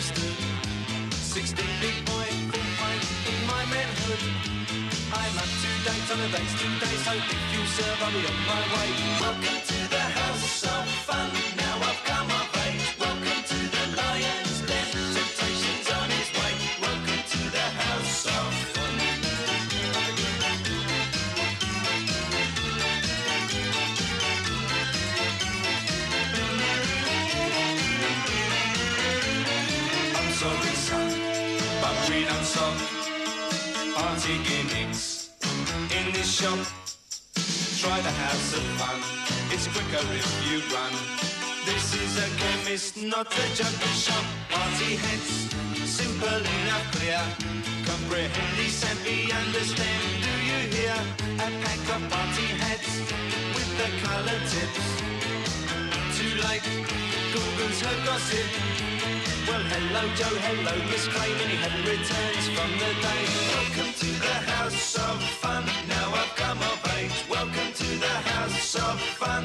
Misunderstood. 0.00 1.12
16 1.12 1.66
big 1.80 2.04
boy, 2.06 2.28
full 2.48 2.68
fight 2.80 3.04
in 3.28 3.46
my 3.46 3.64
manhood. 3.66 4.22
I'm 5.12 5.36
up 5.36 5.50
to 5.62 5.70
date 5.84 6.08
on 6.12 6.18
the 6.18 6.28
dates 6.36 6.54
today, 6.60 6.96
so 7.04 7.12
if 7.12 7.52
you 7.52 7.66
serve, 7.66 8.02
I'll 8.02 8.12
be 8.12 8.26
on 8.26 8.38
my 8.48 8.62
way. 8.72 8.90
Welcome 9.20 9.60
to 9.66 9.88
the 9.90 10.00
house 10.00 10.59
not 43.02 43.32
a 43.32 43.54
junkie 43.54 43.94
shop. 43.96 44.24
Party 44.50 44.96
heads, 44.96 45.54
simple 45.88 46.28
enough, 46.28 46.86
clear. 46.92 47.20
Comprehend 47.86 48.52
these 48.58 48.84
and 48.84 48.98
understand. 49.32 50.02
Do 50.20 50.32
you 50.44 50.60
hear? 50.74 50.96
A 51.38 51.48
pack 51.64 51.80
of 51.96 52.02
party 52.10 52.48
heads 52.60 52.90
with 53.54 53.70
the 53.80 53.88
colored 54.04 54.44
tips. 54.52 54.86
Too 56.18 56.32
late, 56.44 56.66
Google's 57.32 57.80
her 57.80 57.96
gossip. 58.04 58.48
Well, 59.48 59.64
hello, 59.72 60.02
Joe, 60.16 60.36
hello, 60.46 60.76
Miss 60.90 61.08
Clay. 61.08 61.32
Many 61.40 61.56
happy 61.56 61.82
returns 61.96 62.46
from 62.52 62.70
the 62.82 62.90
day. 63.00 63.22
Welcome 63.56 63.92
to 63.96 64.10
the 64.26 64.36
house 64.52 64.96
of 64.96 65.22
fun. 65.40 65.64
Now 65.88 66.12
I've 66.12 66.34
come 66.36 66.58
of 66.58 66.78
age. 66.98 67.24
Welcome 67.30 67.72
to 67.72 67.88
the 67.98 68.16
house 68.34 68.74
of 68.76 69.00
fun. 69.00 69.44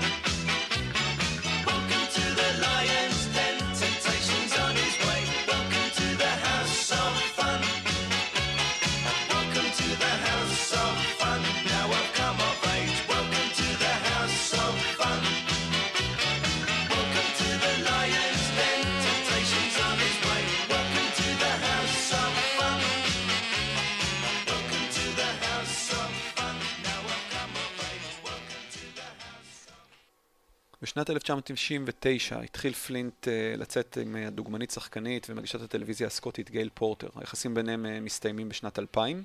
בשנת 30.95 31.09
1999 31.09 32.39
התחיל 32.39 32.73
פלינט 32.73 33.27
uh, 33.27 33.57
לצאת 33.57 33.97
עם 34.01 34.15
uh, 34.15 34.27
הדוגמנית 34.27 34.71
שחקנית 34.71 35.27
ומגישת 35.29 35.61
הטלוויזיה 35.61 36.07
הסקוטית 36.07 36.51
גייל 36.51 36.69
פורטר. 36.73 37.07
היחסים 37.15 37.53
ביניהם 37.53 37.85
uh, 37.85 38.03
מסתיימים 38.03 38.49
בשנת 38.49 38.79
2000, 38.79 39.23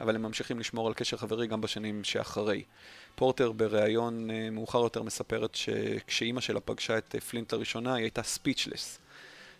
אבל 0.00 0.14
הם 0.14 0.22
ממשיכים 0.22 0.58
לשמור 0.58 0.86
על 0.86 0.94
קשר 0.94 1.16
חברי 1.16 1.46
גם 1.46 1.60
בשנים 1.60 2.04
שאחרי. 2.04 2.62
פורטר 3.14 3.52
בריאיון 3.52 4.30
מאוחר 4.52 4.78
יותר 4.78 5.02
מספרת 5.02 5.54
שכשאימא 5.54 6.40
שלה 6.40 6.60
פגשה 6.60 6.98
את 6.98 7.14
פלינט 7.30 7.54
לראשונה 7.54 7.94
היא 7.94 8.04
הייתה 8.04 8.22
ספיצ'לס, 8.22 8.98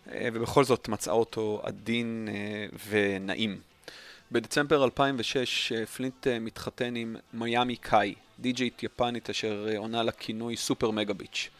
ובכל 0.06 0.64
זאת 0.64 0.88
מצאה 0.88 1.14
אותו 1.14 1.60
עדין 1.64 2.28
ונעים. 2.88 3.60
בדצמבר 4.32 4.84
2006 4.84 5.72
אה, 5.72 5.86
פלינט 5.86 6.26
אה, 6.26 6.38
מתחתן 6.38 6.96
עם 6.96 7.16
מיאמי 7.32 7.76
קאי, 7.76 8.14
די-ג'יית 8.40 8.82
יפנית 8.82 9.30
אשר 9.30 9.68
אה, 9.70 9.78
עונה 9.78 10.02
לכינוי 10.02 10.56
Super 10.56 10.90
Mega 10.90 11.14
Bitch. 11.14 11.50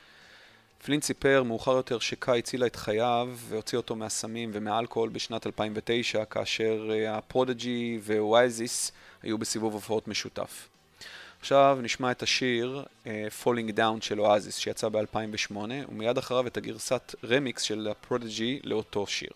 פלינט 0.84 1.02
סיפר 1.02 1.42
מאוחר 1.42 1.72
יותר 1.72 1.98
שקאי 1.98 2.38
הצילה 2.38 2.66
את 2.66 2.76
חייו 2.76 3.28
והוציאה 3.48 3.78
אותו 3.78 3.96
מהסמים 3.96 4.50
ומאלכוהול 4.52 5.08
בשנת 5.08 5.46
2009 5.46 6.24
כאשר 6.24 6.90
אה, 6.92 7.18
הפרודג'י 7.18 7.98
ואואזיס 8.02 8.92
היו 9.22 9.38
בסיבוב 9.38 9.72
הופעות 9.72 10.08
משותף. 10.08 10.68
עכשיו 11.40 11.78
נשמע 11.82 12.10
את 12.10 12.22
השיר 12.22 12.84
אה, 13.04 13.08
Falling 13.42 13.72
Down 13.76 14.00
של 14.00 14.20
אואזיס 14.20 14.56
שיצא 14.56 14.88
ב-2008 14.88 15.56
ומיד 15.88 16.18
אחריו 16.18 16.46
את 16.46 16.56
הגרסת 16.56 17.14
רמיקס 17.24 17.62
של 17.62 17.88
הפרודג'י 17.90 18.60
לאותו 18.64 19.06
שיר. 19.06 19.30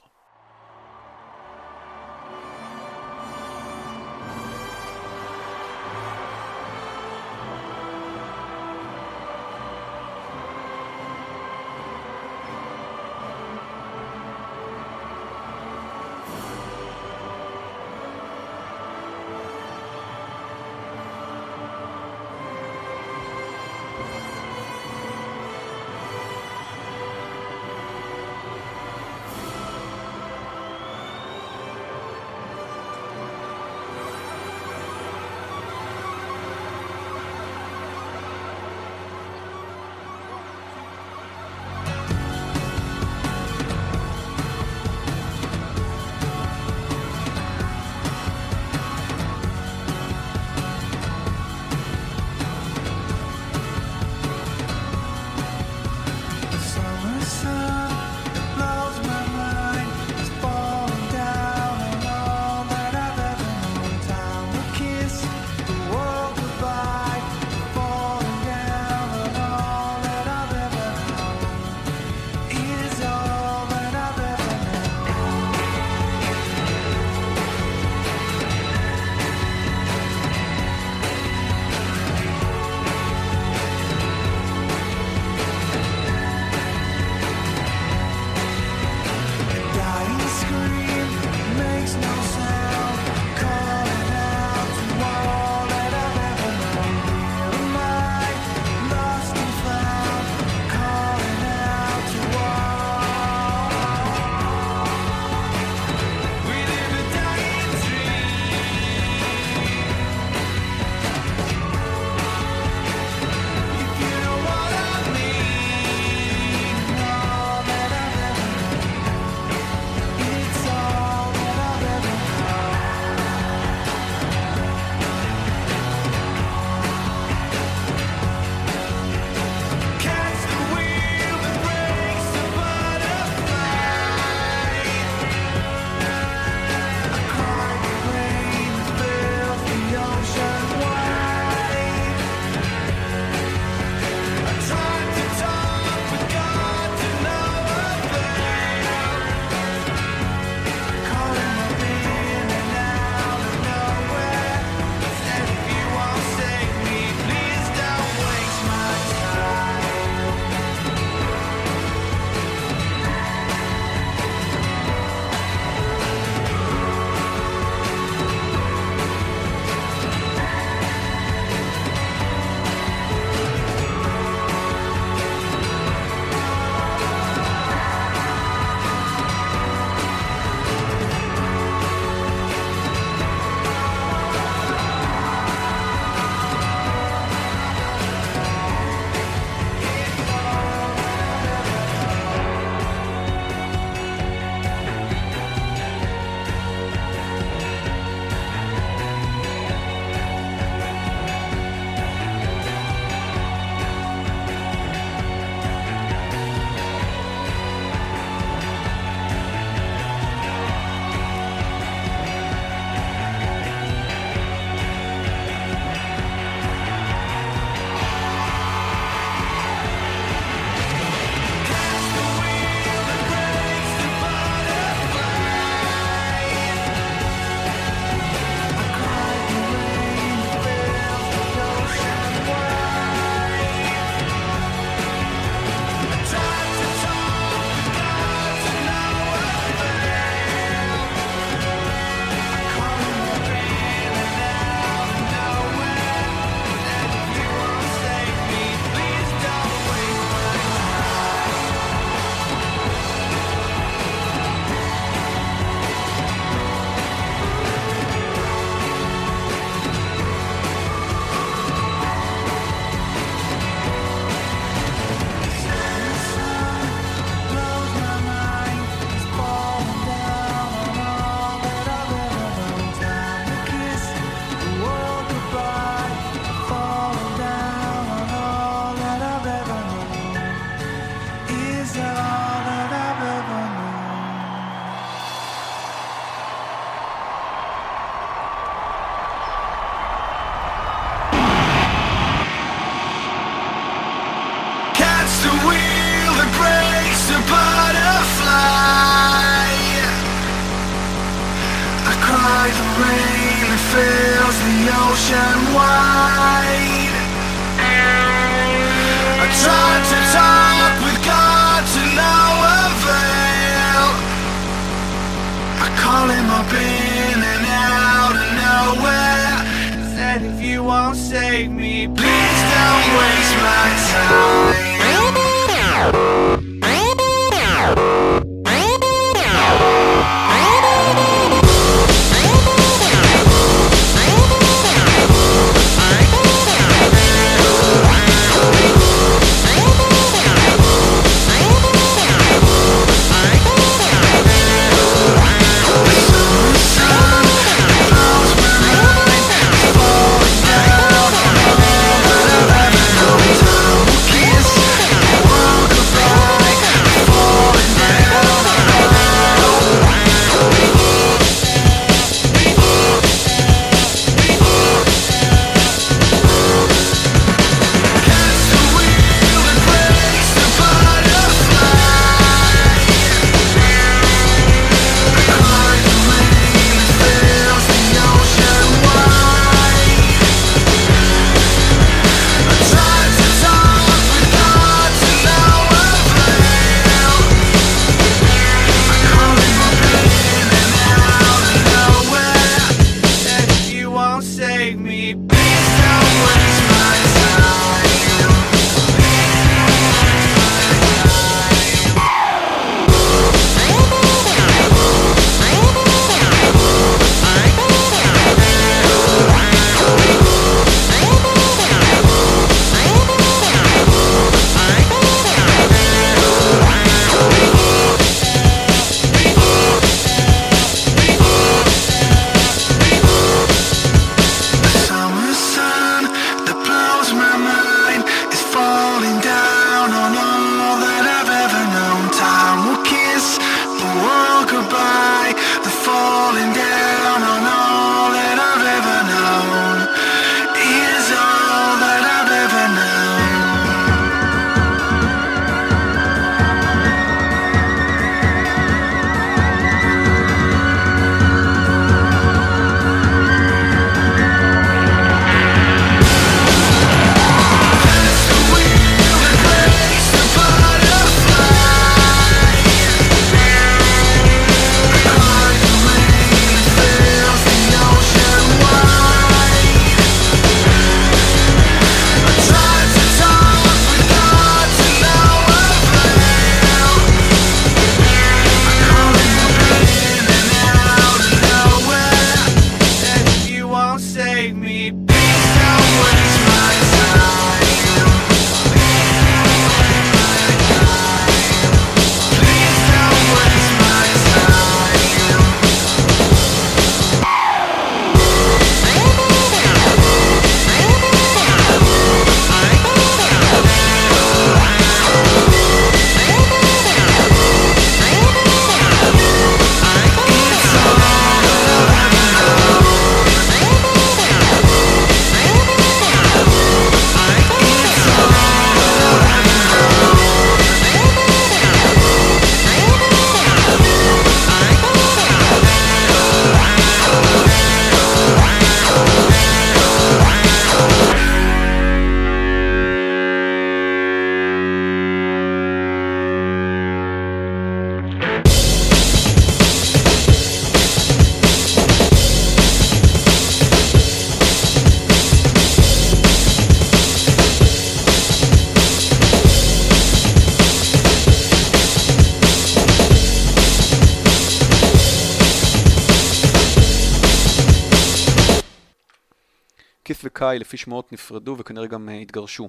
אמריקאי 560.73 560.79
לפי 560.79 560.97
שמועות 560.97 561.33
נפרדו 561.33 561.77
וכנראה 561.79 562.07
גם 562.07 562.29
אה, 562.29 562.35
התגרשו. 562.35 562.89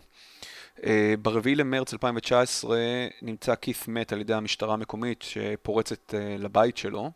אה, 0.84 1.14
ב-4 1.22 1.56
למרץ 1.56 1.94
2019 1.94 2.78
נמצא 3.22 3.56
כית' 3.56 3.88
מת 3.88 4.14
על 4.14 4.22
ידי 4.22 4.34
המשטרה 4.34 4.74
המקומית 4.74 5.22
שפורצת 5.22 6.14
אה, 6.14 6.36
לבית 6.40 6.78
שלו 6.78 7.12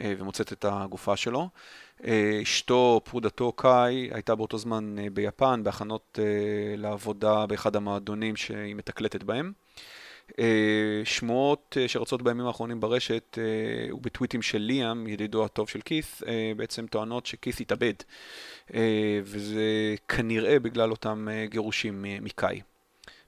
ומוצאת 0.00 0.52
את 0.52 0.64
הגופה 0.68 1.16
שלו. 1.16 1.48
אשתו, 2.42 3.00
פרודתו 3.04 3.52
קאי, 3.52 4.08
הייתה 4.12 4.34
באותו 4.34 4.58
זמן 4.58 4.96
ביפן 5.12 5.62
בהכנות 5.62 6.18
לעבודה 6.76 7.46
באחד 7.46 7.76
המועדונים 7.76 8.36
שהיא 8.36 8.74
מתקלטת 8.74 9.22
בהם. 9.22 9.52
שמועות 11.04 11.76
שרצות 11.86 12.22
בימים 12.22 12.46
האחרונים 12.46 12.80
ברשת 12.80 13.38
ובטוויטים 13.92 14.42
של 14.42 14.58
ליאם, 14.58 15.06
ידידו 15.06 15.44
הטוב 15.44 15.68
של 15.68 15.80
כית', 15.80 16.22
בעצם 16.56 16.86
טוענות 16.86 17.26
שקית' 17.26 17.60
התאבד. 17.60 17.94
אה, 18.74 19.20
וזה 19.24 19.94
כנראה 20.08 20.58
בגלל 20.58 20.90
אותם 20.90 21.28
אה, 21.30 21.46
גירושים 21.46 22.04
אה, 22.04 22.18
מקאי. 22.20 22.60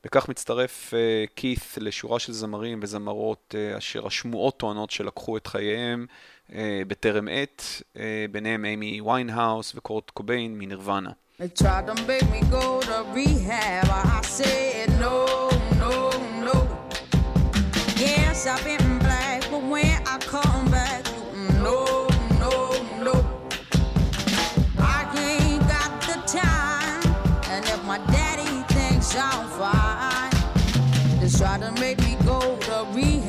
וכך 0.05 0.29
מצטרף 0.29 0.95
קית' 1.37 1.79
לשורה 1.81 2.19
של 2.19 2.33
זמרים 2.33 2.81
וזמרות 2.83 3.55
אשר 3.79 4.07
השמועות 4.07 4.57
טוענות 4.57 4.91
שלקחו 4.91 5.37
את 5.37 5.47
חייהם 5.47 6.07
בטרם 6.87 7.29
עת, 7.31 7.83
ביניהם 8.31 8.65
אימי 8.65 9.01
ויינהאוס 9.01 9.75
וקורט 9.75 10.11
קוביין 10.11 10.59
מנירוונה. 10.59 11.11
Yes, 18.07 18.47
I've 18.47 18.65
been 18.65 18.99
black, 19.07 19.41
but 19.51 19.63
when 19.73 19.97
I 20.15 20.17
come 20.31 20.48
sound 29.19 29.51
fine. 29.59 30.31
Just 31.21 31.39
try 31.39 31.59
to 31.59 31.73
make 31.81 31.99
me 31.99 32.17
go 32.25 32.39
to 32.57 32.87
rehab. 32.95 33.28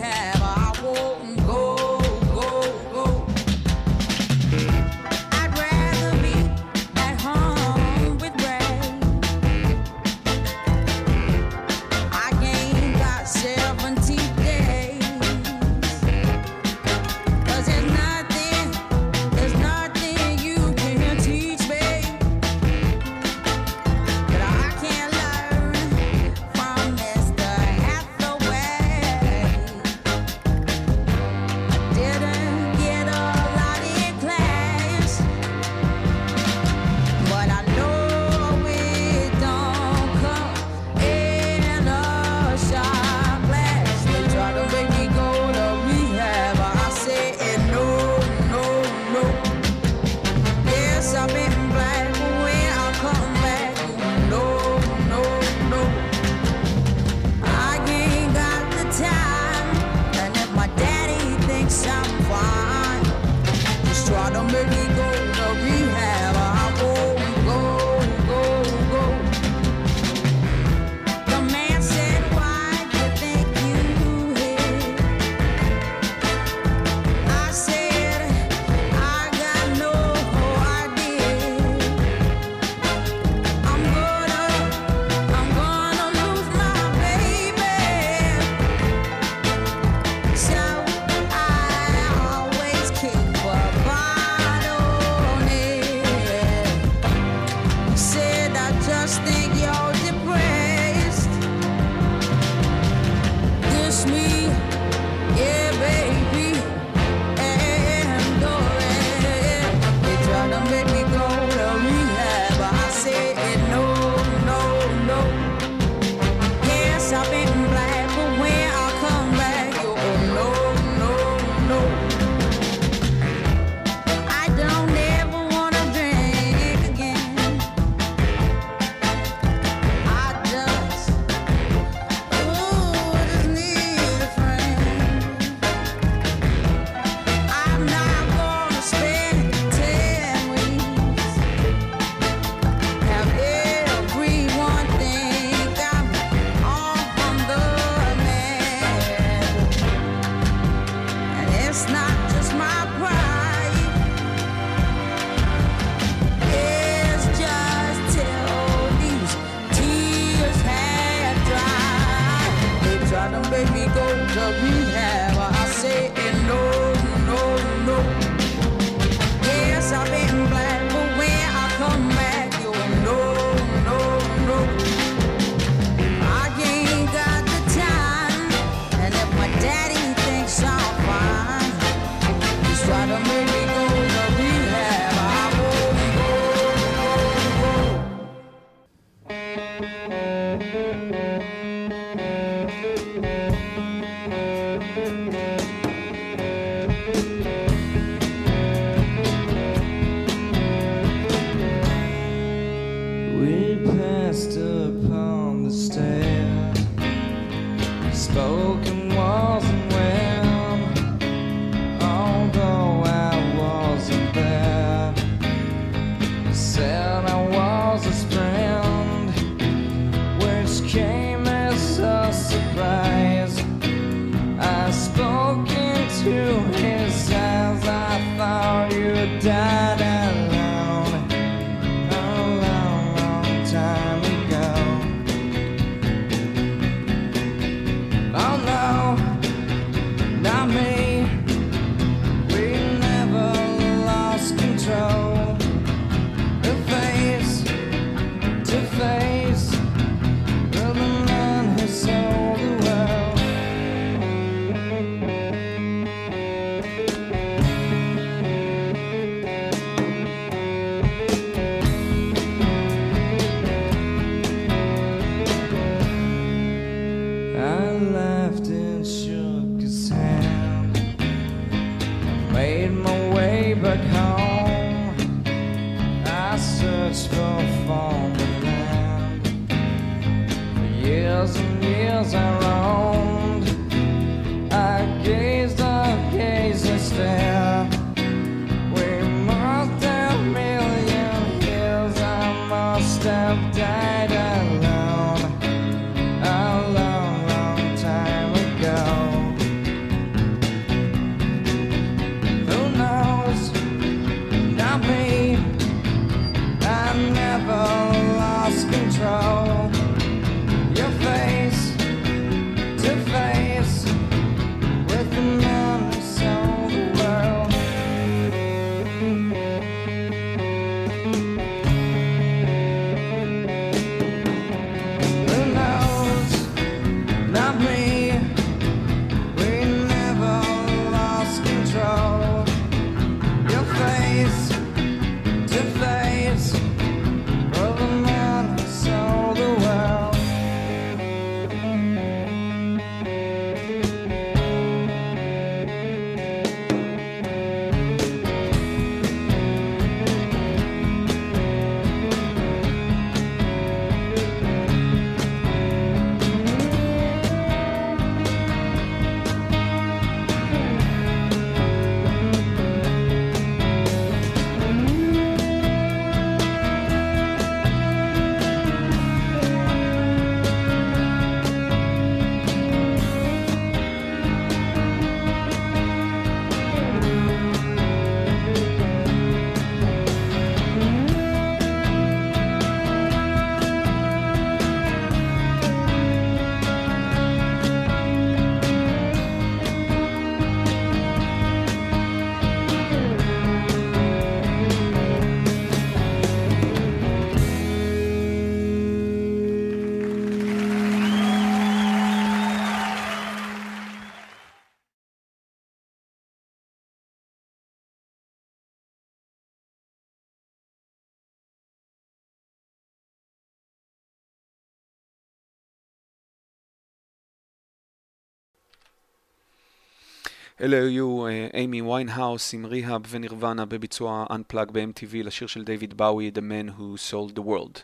אלה 420.81 420.97
היו 420.97 421.47
אה, 421.47 421.67
אימי 421.73 422.01
ויינהאוס 422.01 422.73
עם 422.73 422.85
Rehab 422.85 423.21
ונירוונה 423.29 423.85
בביצוע 423.85 424.45
Unplugged 424.49 424.91
ב-MTV 424.91 425.33
לשיר 425.33 425.67
של 425.67 425.83
דייוויד 425.83 426.17
באווי, 426.17 426.51
The 426.55 426.59
Man 426.59 426.99
Who 426.99 427.31
Sold 427.31 427.57
the 427.57 427.61
World. 427.61 427.99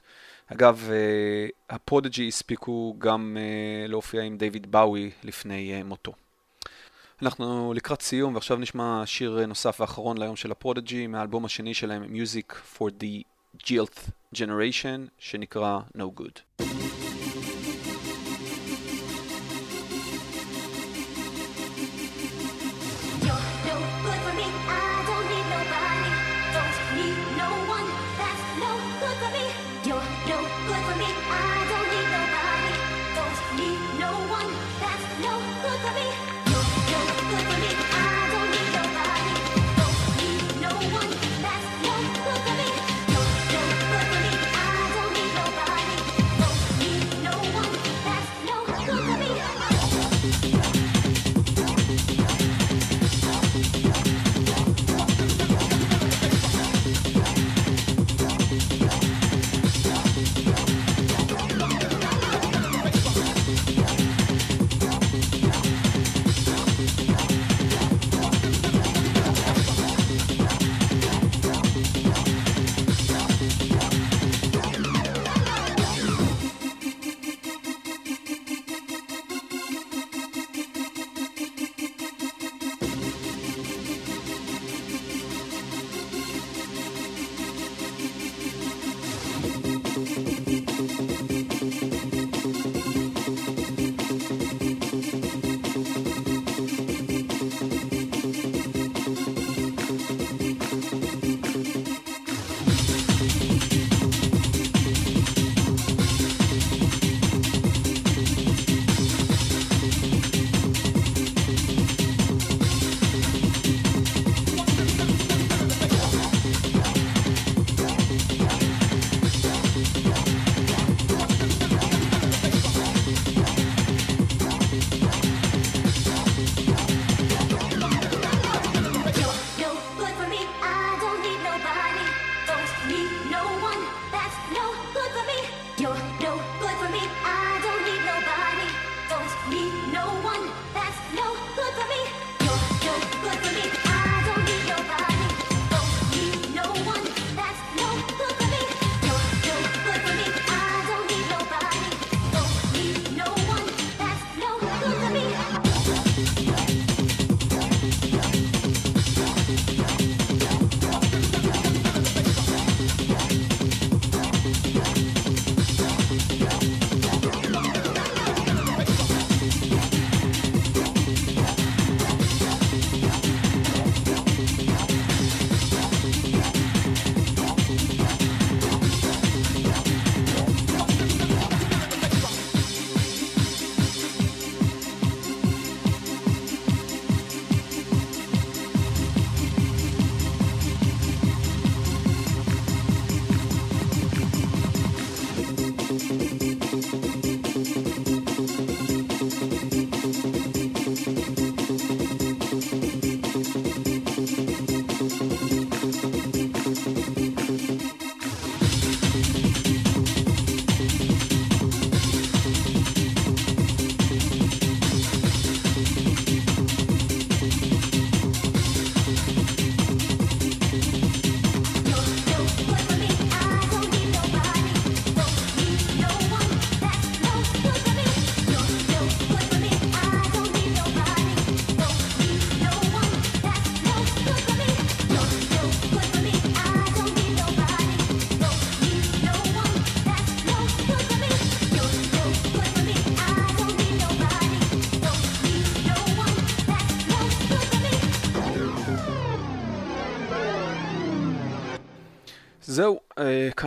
אגב, 0.47 0.89
אה, 0.91 1.47
הפרודג'י 1.69 2.27
הספיקו 2.27 2.95
גם 2.97 3.37
אה, 3.39 3.87
להופיע 3.87 4.21
עם 4.21 4.37
דייוויד 4.37 4.71
באווי 4.71 5.11
לפני 5.23 5.83
מותו. 5.83 6.13
אנחנו 7.21 7.73
לקראת 7.75 8.01
סיום, 8.01 8.35
ועכשיו 8.35 8.57
נשמע 8.57 9.03
שיר 9.05 9.45
נוסף 9.45 9.77
ואחרון 9.79 10.17
ליום 10.17 10.35
של 10.35 10.51
הפרודג'י, 10.51 11.07
מהאלבום 11.07 11.45
השני 11.45 11.73
שלהם, 11.73 12.03
Music 12.03 12.53
for 12.77 12.85
the 12.99 13.23
Jilted 13.63 14.09
Generation, 14.35 15.09
שנקרא 15.17 15.79
No 15.97 16.19
Good. 16.19 16.63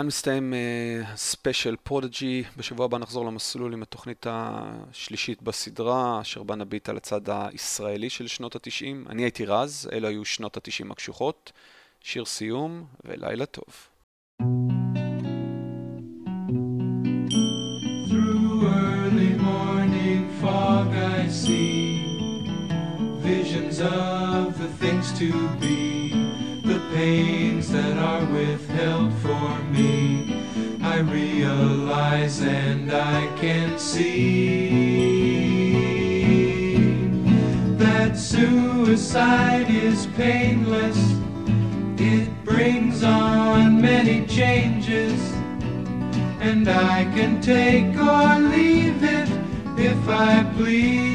מסתיים 0.09 0.55
ספיישל 1.17 1.77
פרודג'י. 1.83 2.43
בשבוע 2.57 2.87
הבא 2.87 2.99
נחזור 2.99 3.27
למסלול 3.27 3.73
עם 3.73 3.83
התוכנית 3.83 4.27
השלישית 4.31 5.43
בסדרה, 5.43 6.21
אשר 6.21 6.43
בה 6.43 6.55
נביט 6.55 6.89
על 6.89 6.97
הצד 6.97 7.21
הישראלי 7.27 8.11
של 8.11 8.27
שנות 8.27 8.57
התשעים. 8.57 9.05
אני 9.09 9.23
הייתי 9.23 9.47
רז, 9.47 9.89
אלו 9.93 10.09
היו 10.09 10.25
שנות 10.25 10.57
התשעים 10.57 10.91
הקשוחות. 10.93 11.53
שיר 12.01 12.25
סיום 12.25 12.85
ולילה 13.05 13.47
טוב. 13.47 13.65
Of 24.49 24.59
the 24.65 24.73
things 24.83 25.09
to 25.21 25.31
be, 25.63 25.79
the 26.73 26.81
pains 26.95 27.67
that 27.77 27.97
are 28.11 28.25
withheld 28.35 29.13
me. 29.79 30.25
I 30.83 30.99
realize 31.01 32.41
and 32.41 32.93
I 32.93 33.27
can 33.37 33.79
see 33.79 34.99
that 37.77 38.17
suicide 38.17 39.71
is 39.71 40.07
painless. 40.17 40.99
It 41.99 42.29
brings 42.45 43.03
on 43.03 43.81
many 43.81 44.27
changes 44.27 45.21
and 46.41 46.69
I 46.69 47.05
can 47.15 47.41
take 47.41 47.97
or 47.97 48.39
leave 48.39 49.03
it 49.03 49.29
if 49.79 50.09
I 50.09 50.45
please. 50.57 51.09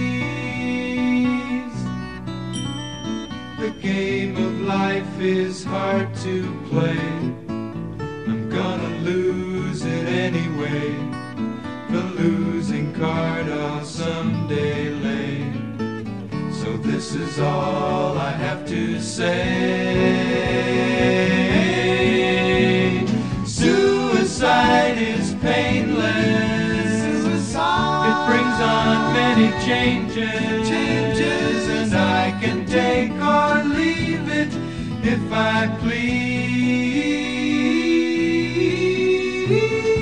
The 3.60 3.72
game 3.82 4.36
of 4.38 4.62
life 4.62 5.20
is 5.20 5.64
hard 5.64 6.14
to 6.18 6.60
play. 6.70 7.43
Say. 19.24 19.64
Suicide 23.46 24.98
is 24.98 25.34
painless. 25.36 26.94
It 28.10 28.18
brings 28.28 28.60
on 28.76 29.14
many 29.22 29.48
changes. 29.68 30.70
Changes, 30.72 31.62
and 31.78 31.92
I 31.96 32.24
can 32.42 32.66
take 32.66 33.14
or 33.36 33.64
leave 33.80 34.28
it 34.42 34.52
if 35.14 35.24
I 35.32 35.68
please. 35.80 36.74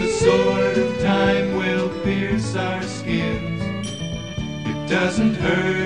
The 0.03 0.11
sword 0.23 0.77
of 0.85 0.91
time 1.01 1.47
will 1.55 1.89
pierce 2.03 2.55
our 2.55 2.81
skins. 2.83 3.61
It 4.71 4.79
doesn't 4.89 5.35
hurt 5.35 5.80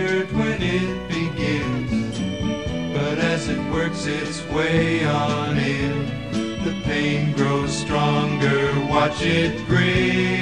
its 4.08 4.46
way 4.50 5.06
on 5.06 5.58
in, 5.58 6.06
the 6.64 6.80
pain 6.84 7.34
grows 7.34 7.76
stronger. 7.76 8.72
Watch 8.90 9.22
it 9.22 9.66
grin. 9.68 10.35